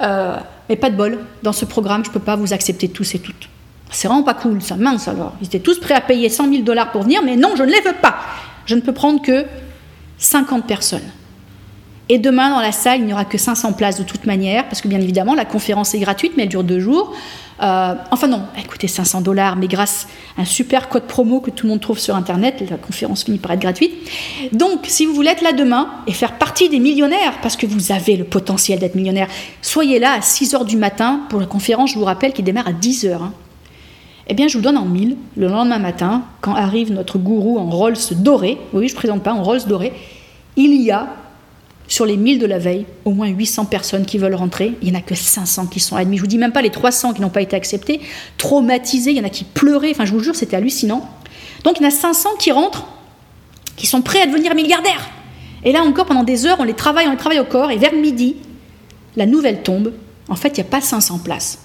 [0.00, 0.36] Euh,
[0.68, 1.18] mais pas de bol.
[1.42, 3.48] Dans ce programme, je ne peux pas vous accepter tous et toutes.
[3.90, 4.76] C'est vraiment pas cool, ça.
[4.76, 5.34] Mince alors.
[5.40, 7.70] Ils étaient tous prêts à payer 100 000 dollars pour venir, mais non, je ne
[7.70, 8.16] les veux pas.
[8.66, 9.44] Je ne peux prendre que
[10.18, 11.10] 50 personnes.
[12.10, 14.80] Et demain, dans la salle, il n'y aura que 500 places de toute manière, parce
[14.80, 17.14] que bien évidemment, la conférence est gratuite, mais elle dure deux jours.
[17.60, 21.66] Euh, enfin non, écoutez, 500 dollars, mais grâce à un super code promo que tout
[21.66, 23.92] le monde trouve sur Internet, la conférence finit par être gratuite.
[24.52, 27.92] Donc, si vous voulez être là demain et faire partie des millionnaires, parce que vous
[27.92, 29.28] avez le potentiel d'être millionnaire,
[29.60, 32.68] soyez là à 6 heures du matin pour la conférence, je vous rappelle, qui démarre
[32.68, 33.24] à 10 heures.
[33.24, 33.34] Hein.
[34.28, 37.68] Eh bien, je vous donne en 1000 le lendemain matin, quand arrive notre gourou en
[37.70, 38.58] Rolls doré.
[38.72, 39.92] Oui, je ne présente pas en Rolls doré.
[40.56, 41.08] Il y a
[41.88, 44.74] sur les 1000 de la veille, au moins 800 personnes qui veulent rentrer.
[44.82, 46.18] Il n'y en a que 500 qui sont admis.
[46.18, 48.00] Je vous dis même pas les 300 qui n'ont pas été acceptés.
[48.36, 49.90] Traumatisés, il y en a qui pleuraient.
[49.90, 51.08] Enfin, je vous jure, c'était hallucinant.
[51.64, 52.86] Donc, il y en a 500 qui rentrent,
[53.74, 55.10] qui sont prêts à devenir milliardaires.
[55.64, 57.70] Et là encore, pendant des heures, on les travaille, on les travaille au corps.
[57.70, 58.36] Et vers midi,
[59.16, 59.92] la nouvelle tombe.
[60.28, 61.58] En fait, il n'y a pas 500 places.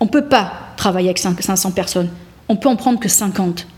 [0.00, 2.10] On ne peut pas travailler avec 500 personnes.
[2.48, 3.68] On peut en prendre que 50.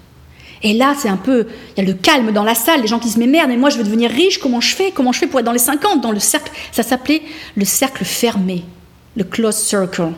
[0.62, 2.98] Et là, c'est un peu, il y a le calme dans la salle, les gens
[2.98, 5.18] qui disent mais merde, mais moi je veux devenir riche, comment je fais Comment je
[5.18, 7.22] fais pour être dans les 50 Dans le cercle, ça s'appelait
[7.56, 8.64] le cercle fermé,
[9.16, 10.12] le close circle.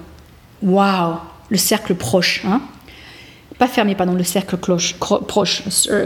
[0.62, 1.16] Waouh,
[1.48, 2.60] le cercle proche, hein
[3.58, 5.62] Pas fermé, pardon, le cercle cloche, proche,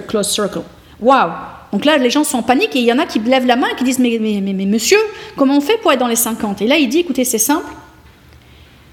[0.09, 0.63] close circle.
[1.01, 1.31] Waouh
[1.73, 3.57] Donc là, les gens sont en panique et il y en a qui lèvent la
[3.57, 4.99] main et qui disent mais, mais, mais, mais monsieur,
[5.37, 7.71] comment on fait pour être dans les 50 Et là, il dit écoutez, c'est simple.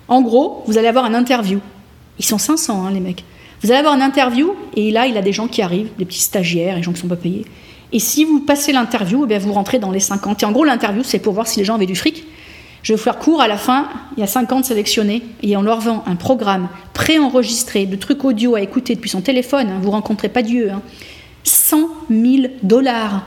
[0.08, 1.60] En gros, vous allez avoir un interview.
[2.18, 3.24] Ils sont 500, hein, les mecs.
[3.62, 6.22] Vous allez avoir une interview, et là, il a des gens qui arrivent, des petits
[6.22, 7.46] stagiaires, des gens qui ne sont pas payés.
[7.92, 10.44] Et si vous passez l'interview, eh vous rentrez dans les 50.
[10.44, 12.26] Et en gros, l'interview, c'est pour voir si les gens avaient du fric.
[12.84, 15.62] Je vais vous faire court, à la fin, il y a 50 sélectionnés, et on
[15.62, 19.68] leur vend un programme préenregistré de trucs audio à écouter depuis son téléphone.
[19.70, 20.72] Hein, vous rencontrez pas Dieu.
[21.44, 21.90] 100 hein.
[22.10, 23.26] 000 dollars.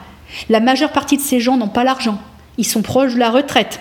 [0.49, 2.19] La majeure partie de ces gens n'ont pas l'argent.
[2.57, 3.81] Ils sont proches de la retraite.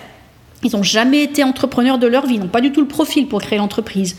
[0.62, 3.26] Ils n'ont jamais été entrepreneurs de leur vie, ils n'ont pas du tout le profil
[3.26, 4.16] pour créer l'entreprise.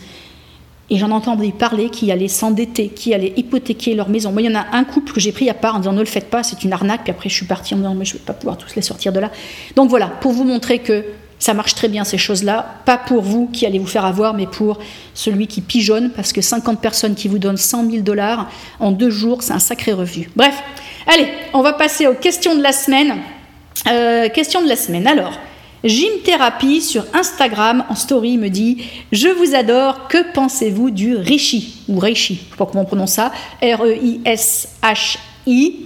[0.90, 4.32] Et j'en entendais parler qui allaient s'endetter, qui allaient hypothéquer leur maison.
[4.32, 6.00] Moi, il y en a un couple que j'ai pris à part en disant ne
[6.00, 7.04] le faites pas, c'est une arnaque.
[7.04, 8.82] Puis après, je suis partie en disant mais je ne vais pas pouvoir tous les
[8.82, 9.30] sortir de là.
[9.76, 11.04] Donc voilà, pour vous montrer que
[11.38, 12.80] ça marche très bien ces choses-là.
[12.84, 14.78] Pas pour vous qui allez vous faire avoir, mais pour
[15.14, 19.10] celui qui pigeonne, parce que 50 personnes qui vous donnent 100 000 dollars en deux
[19.10, 20.30] jours, c'est un sacré revenu.
[20.36, 20.54] Bref,
[21.06, 23.16] Allez, on va passer aux questions de la semaine.
[23.88, 25.06] Euh, question de la semaine.
[25.06, 25.38] Alors,
[25.84, 28.78] Gym Therapy sur Instagram en story me dit
[29.12, 32.86] Je vous adore, que pensez-vous du Rishi Ou Reishi, je ne sais pas comment on
[32.86, 33.32] prononce ça.
[33.62, 34.54] R-E-I-S-H-I,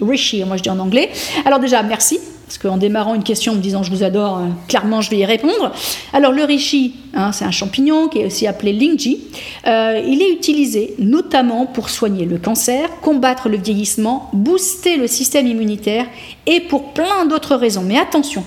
[0.00, 1.10] Rishi, moi je dis en anglais.
[1.44, 4.46] Alors, déjà, merci parce qu'en démarrant une question en me disant je vous adore, euh,
[4.68, 5.70] clairement je vais y répondre.
[6.14, 9.26] Alors le reishi, hein, c'est un champignon qui est aussi appelé lingji.
[9.66, 15.46] Euh, il est utilisé notamment pour soigner le cancer, combattre le vieillissement, booster le système
[15.46, 16.06] immunitaire
[16.46, 17.82] et pour plein d'autres raisons.
[17.84, 18.44] Mais attention,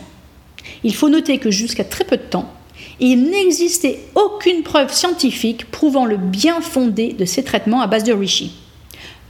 [0.84, 2.52] il faut noter que jusqu'à très peu de temps,
[3.00, 8.14] il n'existait aucune preuve scientifique prouvant le bien fondé de ces traitements à base de
[8.14, 8.52] reishi.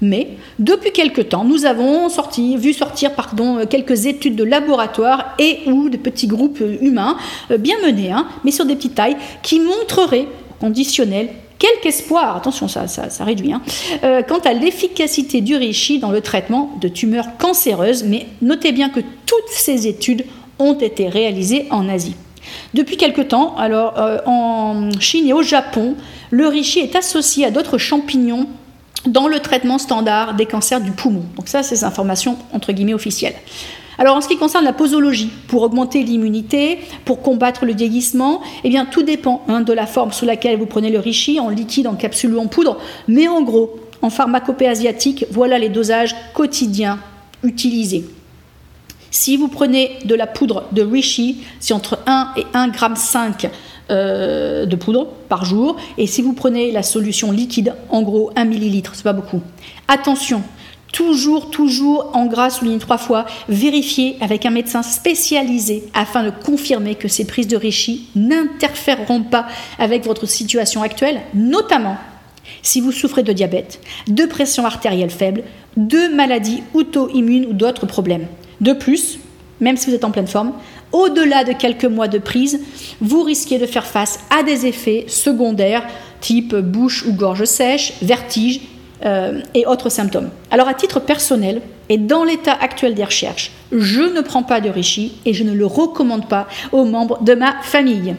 [0.01, 2.07] Mais depuis quelque temps, nous avons
[2.57, 3.11] vu sortir
[3.69, 7.17] quelques études de laboratoire et ou de petits groupes humains
[7.51, 10.27] euh, bien menés, hein, mais sur des petites tailles, qui montreraient,
[10.59, 12.87] conditionnel, quelque espoir, attention ça,
[13.23, 13.61] réduit, hein,
[14.03, 18.03] euh, quant à l'efficacité du reishi dans le traitement de tumeurs cancéreuses.
[18.03, 20.25] Mais notez bien que toutes ces études
[20.61, 22.15] ont été réalisées en Asie.
[22.73, 25.95] Depuis quelque temps, alors euh, en Chine et au Japon,
[26.29, 28.47] le reishi est associé à d'autres champignons
[29.05, 31.23] dans le traitement standard des cancers du poumon.
[31.35, 33.35] Donc ça, c'est des informations entre guillemets officielles.
[33.97, 38.69] Alors en ce qui concerne la posologie, pour augmenter l'immunité, pour combattre le vieillissement, eh
[38.69, 41.87] bien tout dépend hein, de la forme sous laquelle vous prenez le rishi, en liquide,
[41.87, 42.77] en capsule ou en poudre.
[43.07, 46.99] Mais en gros, en pharmacopée asiatique, voilà les dosages quotidiens
[47.43, 48.05] utilisés.
[49.11, 53.49] Si vous prenez de la poudre de rishi, c'est entre 1 et 1,5 g
[53.89, 55.75] euh, de poudre par jour.
[55.97, 59.41] Et si vous prenez la solution liquide, en gros 1 millilitre, c'est pas beaucoup.
[59.89, 60.41] Attention,
[60.93, 66.95] toujours, toujours en gras souligné trois fois, vérifiez avec un médecin spécialisé afin de confirmer
[66.95, 69.45] que ces prises de Richie n'interféreront pas
[69.77, 71.97] avec votre situation actuelle, notamment
[72.61, 75.43] si vous souffrez de diabète, de pression artérielle faible,
[75.75, 78.27] de maladies auto-immunes ou d'autres problèmes.
[78.61, 79.19] De plus,
[79.59, 80.53] même si vous êtes en pleine forme,
[80.91, 82.61] au-delà de quelques mois de prise,
[82.99, 85.83] vous risquez de faire face à des effets secondaires
[86.19, 88.61] type bouche ou gorge sèche, vertige
[89.03, 90.29] euh, et autres symptômes.
[90.51, 94.69] Alors à titre personnel et dans l'état actuel des recherches, je ne prends pas de
[94.69, 98.15] Richie et je ne le recommande pas aux membres de ma famille.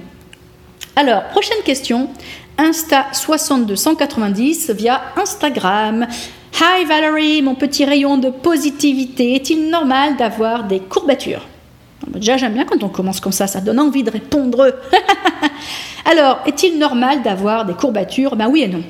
[0.97, 2.11] Alors, prochaine question,
[2.59, 6.07] Insta 62190 via Instagram.
[6.55, 11.47] Hi Valérie, mon petit rayon de positivité, est-il normal d'avoir des courbatures?
[12.09, 14.71] Déjà, j'aime bien quand on commence comme ça, ça donne envie de répondre.
[16.05, 18.37] Alors, est-il normal d'avoir des courbatures?
[18.37, 18.83] Ben oui et non.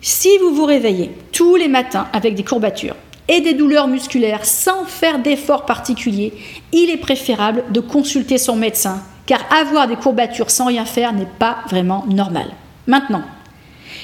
[0.00, 2.96] Si vous vous réveillez tous les matins avec des courbatures
[3.28, 6.32] et des douleurs musculaires sans faire d'efforts particuliers,
[6.72, 11.28] il est préférable de consulter son médecin, car avoir des courbatures sans rien faire n'est
[11.38, 12.46] pas vraiment normal.
[12.86, 13.22] Maintenant,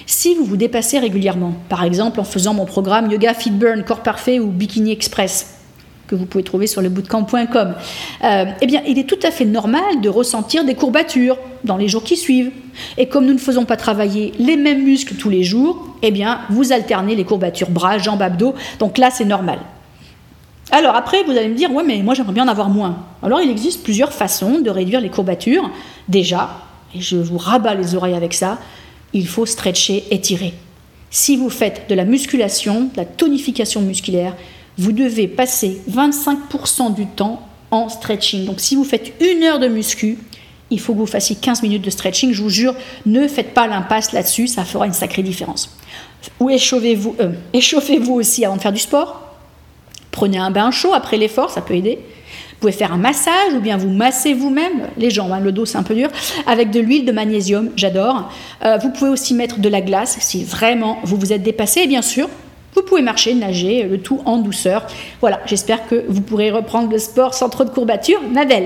[0.07, 4.03] si vous vous dépassez régulièrement, par exemple en faisant mon programme Yoga Fit Burn, Corps
[4.03, 5.55] Parfait ou Bikini Express,
[6.11, 7.75] que vous pouvez trouver sur le bootcamp.com,
[8.25, 11.87] euh, eh bien, il est tout à fait normal de ressentir des courbatures dans les
[11.87, 12.51] jours qui suivent.
[12.99, 16.41] Et comme nous ne faisons pas travailler les mêmes muscles tous les jours, eh bien,
[16.51, 18.55] vous alternez les courbatures bras, jambes, abdos.
[18.81, 19.61] Donc là, c'est normal.
[20.73, 22.99] Alors après, vous allez me dire, ouais, mais moi j'aimerais bien en avoir moins.
[23.23, 25.71] Alors il existe plusieurs façons de réduire les courbatures.
[26.09, 26.51] Déjà,
[26.95, 28.59] et je vous rabats les oreilles avec ça,
[29.13, 30.55] il faut stretcher, étirer.
[31.11, 34.37] Si vous faites de la musculation, de la tonification musculaire,
[34.79, 38.47] vous devez passer 25% du temps en stretching.
[38.47, 40.19] Donc si vous faites une heure de muscu,
[40.71, 42.33] il faut que vous fassiez 15 minutes de stretching.
[42.33, 42.75] Je vous jure,
[43.07, 45.77] ne faites pas l'impasse là-dessus, ça fera une sacrée différence.
[46.39, 49.35] Ou échauffez-vous euh, échauffez-vous aussi avant de faire du sport?
[50.13, 51.99] Prenez un bain chaud après l'effort, ça peut aider.
[52.61, 55.65] Vous pouvez faire un massage ou bien vous massez vous-même, les jambes, hein, le dos
[55.65, 56.11] c'est un peu dur,
[56.47, 58.31] avec de l'huile de magnésium, j'adore.
[58.63, 61.81] Euh, vous pouvez aussi mettre de la glace si vraiment vous vous êtes dépassé.
[61.81, 62.29] Et bien sûr,
[62.75, 64.87] vous pouvez marcher, nager, le tout en douceur.
[65.23, 68.21] Voilà, j'espère que vous pourrez reprendre le sport sans trop de courbatures.
[68.31, 68.65] Nadel.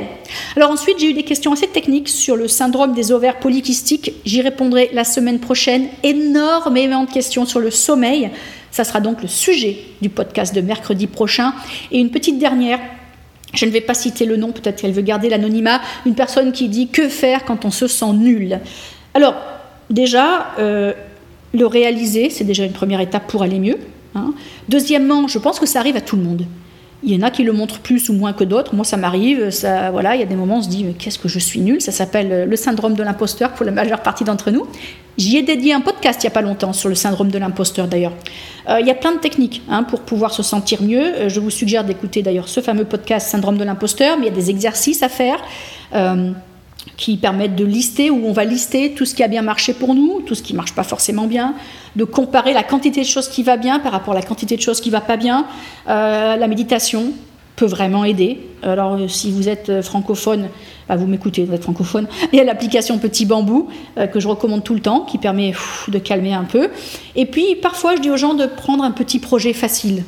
[0.57, 4.13] Alors ensuite, j'ai eu des questions assez techniques sur le syndrome des ovaires polykystiques.
[4.25, 5.87] J'y répondrai la semaine prochaine.
[6.03, 8.31] Énormément de questions sur le sommeil.
[8.73, 11.55] Ça sera donc le sujet du podcast de mercredi prochain.
[11.92, 12.81] Et une petite dernière.
[13.55, 15.81] Je ne vais pas citer le nom, peut-être qu'elle veut garder l'anonymat.
[16.07, 18.61] Une personne qui dit que faire quand on se sent nul.
[19.15, 19.37] Alors,
[19.90, 20.92] déjà, euh,
[21.52, 23.79] le réaliser, c'est déjà une première étape pour aller mieux.
[24.15, 24.35] Hein.
[24.69, 26.46] Deuxièmement, je pense que ça arrive à tout le monde.
[27.07, 28.75] Il y en a qui le montrent plus ou moins que d'autres.
[28.75, 29.50] Moi, ça m'arrive.
[29.50, 31.61] Ça, voilà, il y a des moments où on se dit qu'est-ce que je suis
[31.61, 31.83] nul.
[31.83, 34.67] Ça s'appelle euh, le syndrome de l'imposteur pour la majeure partie d'entre nous.
[35.19, 37.88] J'y ai dédié un podcast il n'y a pas longtemps sur le syndrome de l'imposteur
[37.88, 38.15] d'ailleurs.
[38.71, 41.05] Euh, il y a plein de techniques hein, pour pouvoir se sentir mieux.
[41.05, 44.33] Euh, je vous suggère d'écouter d'ailleurs ce fameux podcast syndrome de l'imposteur, mais il y
[44.33, 45.37] a des exercices à faire.
[46.97, 49.95] Qui permettent de lister, où on va lister tout ce qui a bien marché pour
[49.95, 51.55] nous, tout ce qui ne marche pas forcément bien,
[51.97, 54.63] de comparer la quantité de choses qui va bien par rapport à la quantité de
[54.63, 55.47] choses qui ne va pas bien.
[55.88, 57.13] Euh, la méditation
[57.57, 58.40] peut vraiment aider.
[58.63, 60.49] Alors euh, si vous êtes euh, francophone,
[60.88, 62.07] bah, vous m'écoutez, vous êtes francophone.
[62.33, 63.69] Il y a l'application Petit Bambou
[64.13, 65.53] que je recommande tout le temps, qui permet
[65.88, 66.69] de calmer un peu.
[67.17, 70.05] Et puis parfois je dis aux gens de prendre un petit projet facile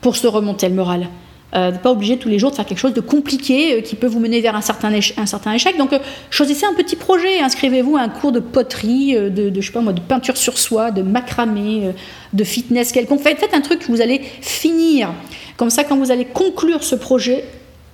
[0.00, 1.08] pour se remonter le moral.
[1.54, 4.06] Euh, pas obligé tous les jours de faire quelque chose de compliqué euh, qui peut
[4.06, 5.78] vous mener vers un certain, un certain échec.
[5.78, 7.40] Donc, euh, choisissez un petit projet.
[7.40, 10.58] Inscrivez-vous à un cours de poterie, euh, de, je sais pas moi, de peinture sur
[10.58, 11.92] soie, de macramé,
[12.34, 13.20] de fitness quelconque.
[13.20, 15.10] Faites, faites un truc que vous allez finir.
[15.56, 17.44] Comme ça, quand vous allez conclure ce projet,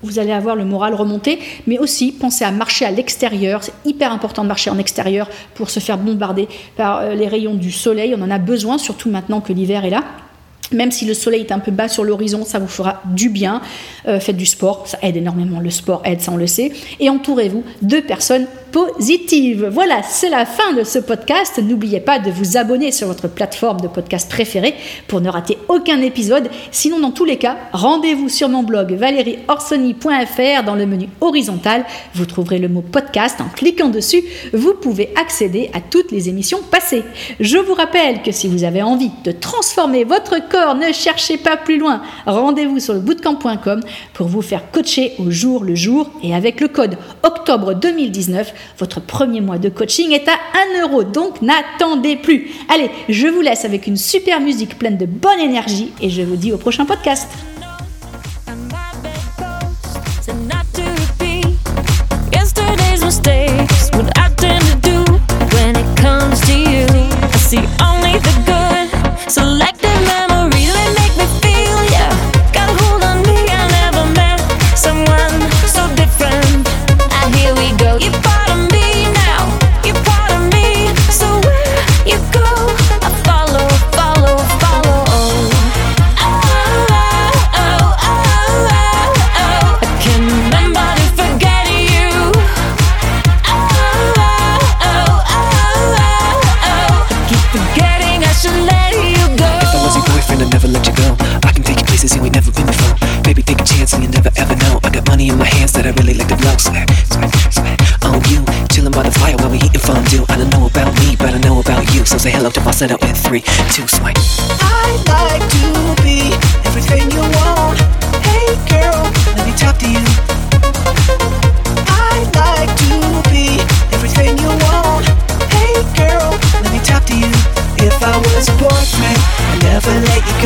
[0.03, 1.39] vous allez avoir le moral remonté,
[1.69, 3.63] mais aussi pensez à marcher à l'extérieur.
[3.63, 7.73] C'est hyper important de marcher en extérieur pour se faire bombarder par les rayons du
[7.73, 8.15] soleil.
[8.19, 10.05] On en a besoin, surtout maintenant que l'hiver est là.
[10.73, 13.61] Même si le soleil est un peu bas sur l'horizon, ça vous fera du bien.
[14.07, 15.61] Euh, faites du sport, ça aide énormément.
[15.61, 16.73] Le sport aide, ça on le sait.
[17.01, 19.71] Et entourez-vous de personnes positives.
[19.73, 21.61] Voilà, c'est la fin de ce podcast.
[21.63, 24.75] N'oubliez pas de vous abonner sur votre plateforme de podcast préférée
[25.07, 26.51] pour ne rater aucun épisode.
[26.73, 31.85] Sinon, dans tous les cas, rendez-vous sur mon blog valérieorsoni.fr dans le menu horizontal.
[32.15, 33.41] Vous trouverez le mot podcast.
[33.41, 37.05] En cliquant dessus, vous pouvez accéder à toutes les émissions passées.
[37.39, 41.79] Je vous rappelle que si vous avez envie de transformer votre ne cherchez pas plus
[41.79, 42.03] loin.
[42.27, 43.81] Rendez-vous sur le bootcamp.com
[44.13, 49.01] pour vous faire coacher au jour le jour et avec le code octobre 2019 votre
[49.01, 50.39] premier mois de coaching est à
[50.79, 52.51] 1 euro, donc n'attendez plus.
[52.69, 56.37] Allez, je vous laisse avec une super musique pleine de bonne énergie et je vous
[56.37, 57.29] dis au prochain podcast.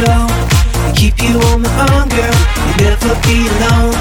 [0.00, 0.26] Go.
[0.86, 2.38] I'd keep you on my arm, girl.
[2.66, 3.94] You'd never be alone.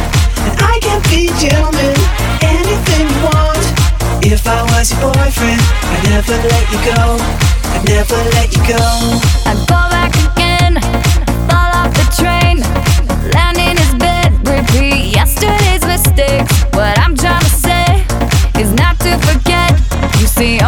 [0.46, 1.98] And I can be gentleman,
[2.42, 3.64] anything you want.
[4.22, 7.02] If I was your boyfriend, I'd never let you go.
[7.74, 8.84] I'd never let you go.
[9.50, 10.74] I'd go back again,
[11.50, 12.62] fall off the train,
[13.34, 16.64] land in his bed, repeat yesterday's mistakes.
[16.74, 18.06] What I'm trying to say
[18.60, 19.74] is not to forget.
[20.20, 20.60] You see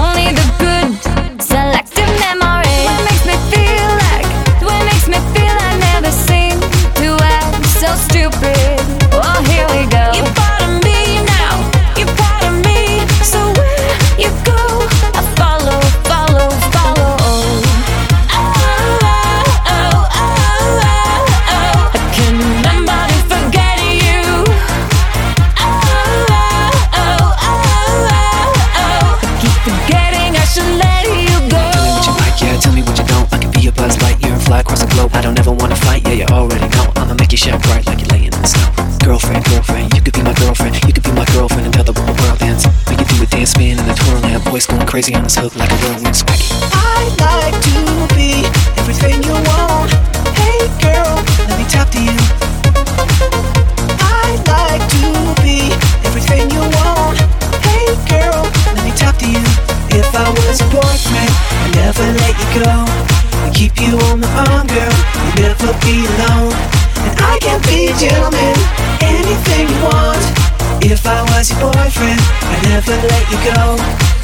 [72.90, 73.78] never let you go.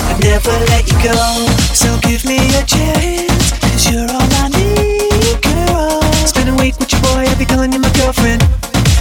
[0.09, 1.13] I'd never let you go.
[1.73, 6.01] So give me a chance, cause you're all I need, girl.
[6.25, 8.41] Spend a week with your boy, I'd be calling you my girlfriend.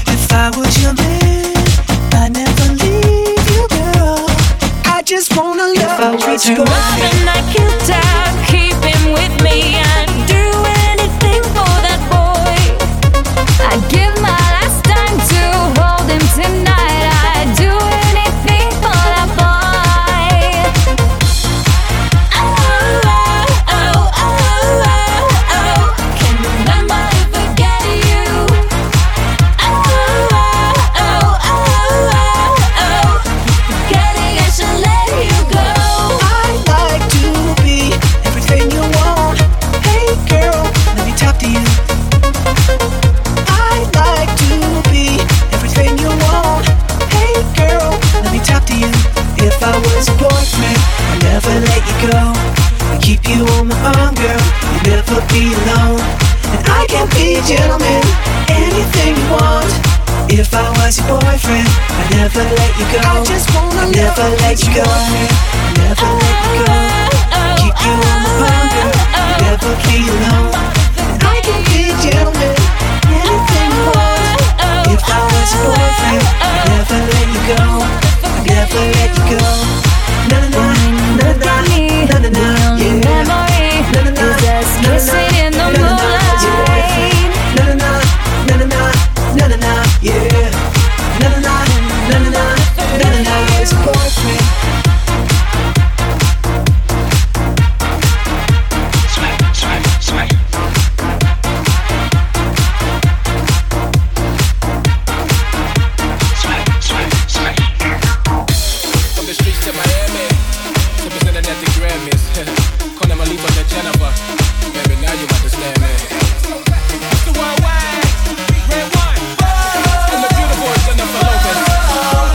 [0.06, 1.56] If I was your man,
[2.12, 4.26] I'd never leave you, girl.
[4.84, 7.13] I just wanna love if I
[55.34, 55.98] be alone.
[56.54, 58.02] And I can be a gentleman,
[58.46, 59.66] anything you want.
[60.30, 63.02] If I was your boyfriend, I'd never let you go.
[63.02, 64.86] I just wanna I'd never let you go.
[64.86, 66.74] I'd never let you go.
[67.58, 68.90] Keep you on the hunger,
[69.42, 70.54] never be alone.
[71.10, 72.54] And I can be a gentleman,
[73.10, 74.38] anything you want.
[74.94, 77.62] If I was your boyfriend, I'd never let you go.
[78.22, 79.42] I'd never let you go.
[80.30, 80.64] Na na
[81.18, 81.56] Na na na
[82.06, 82.63] na na na na.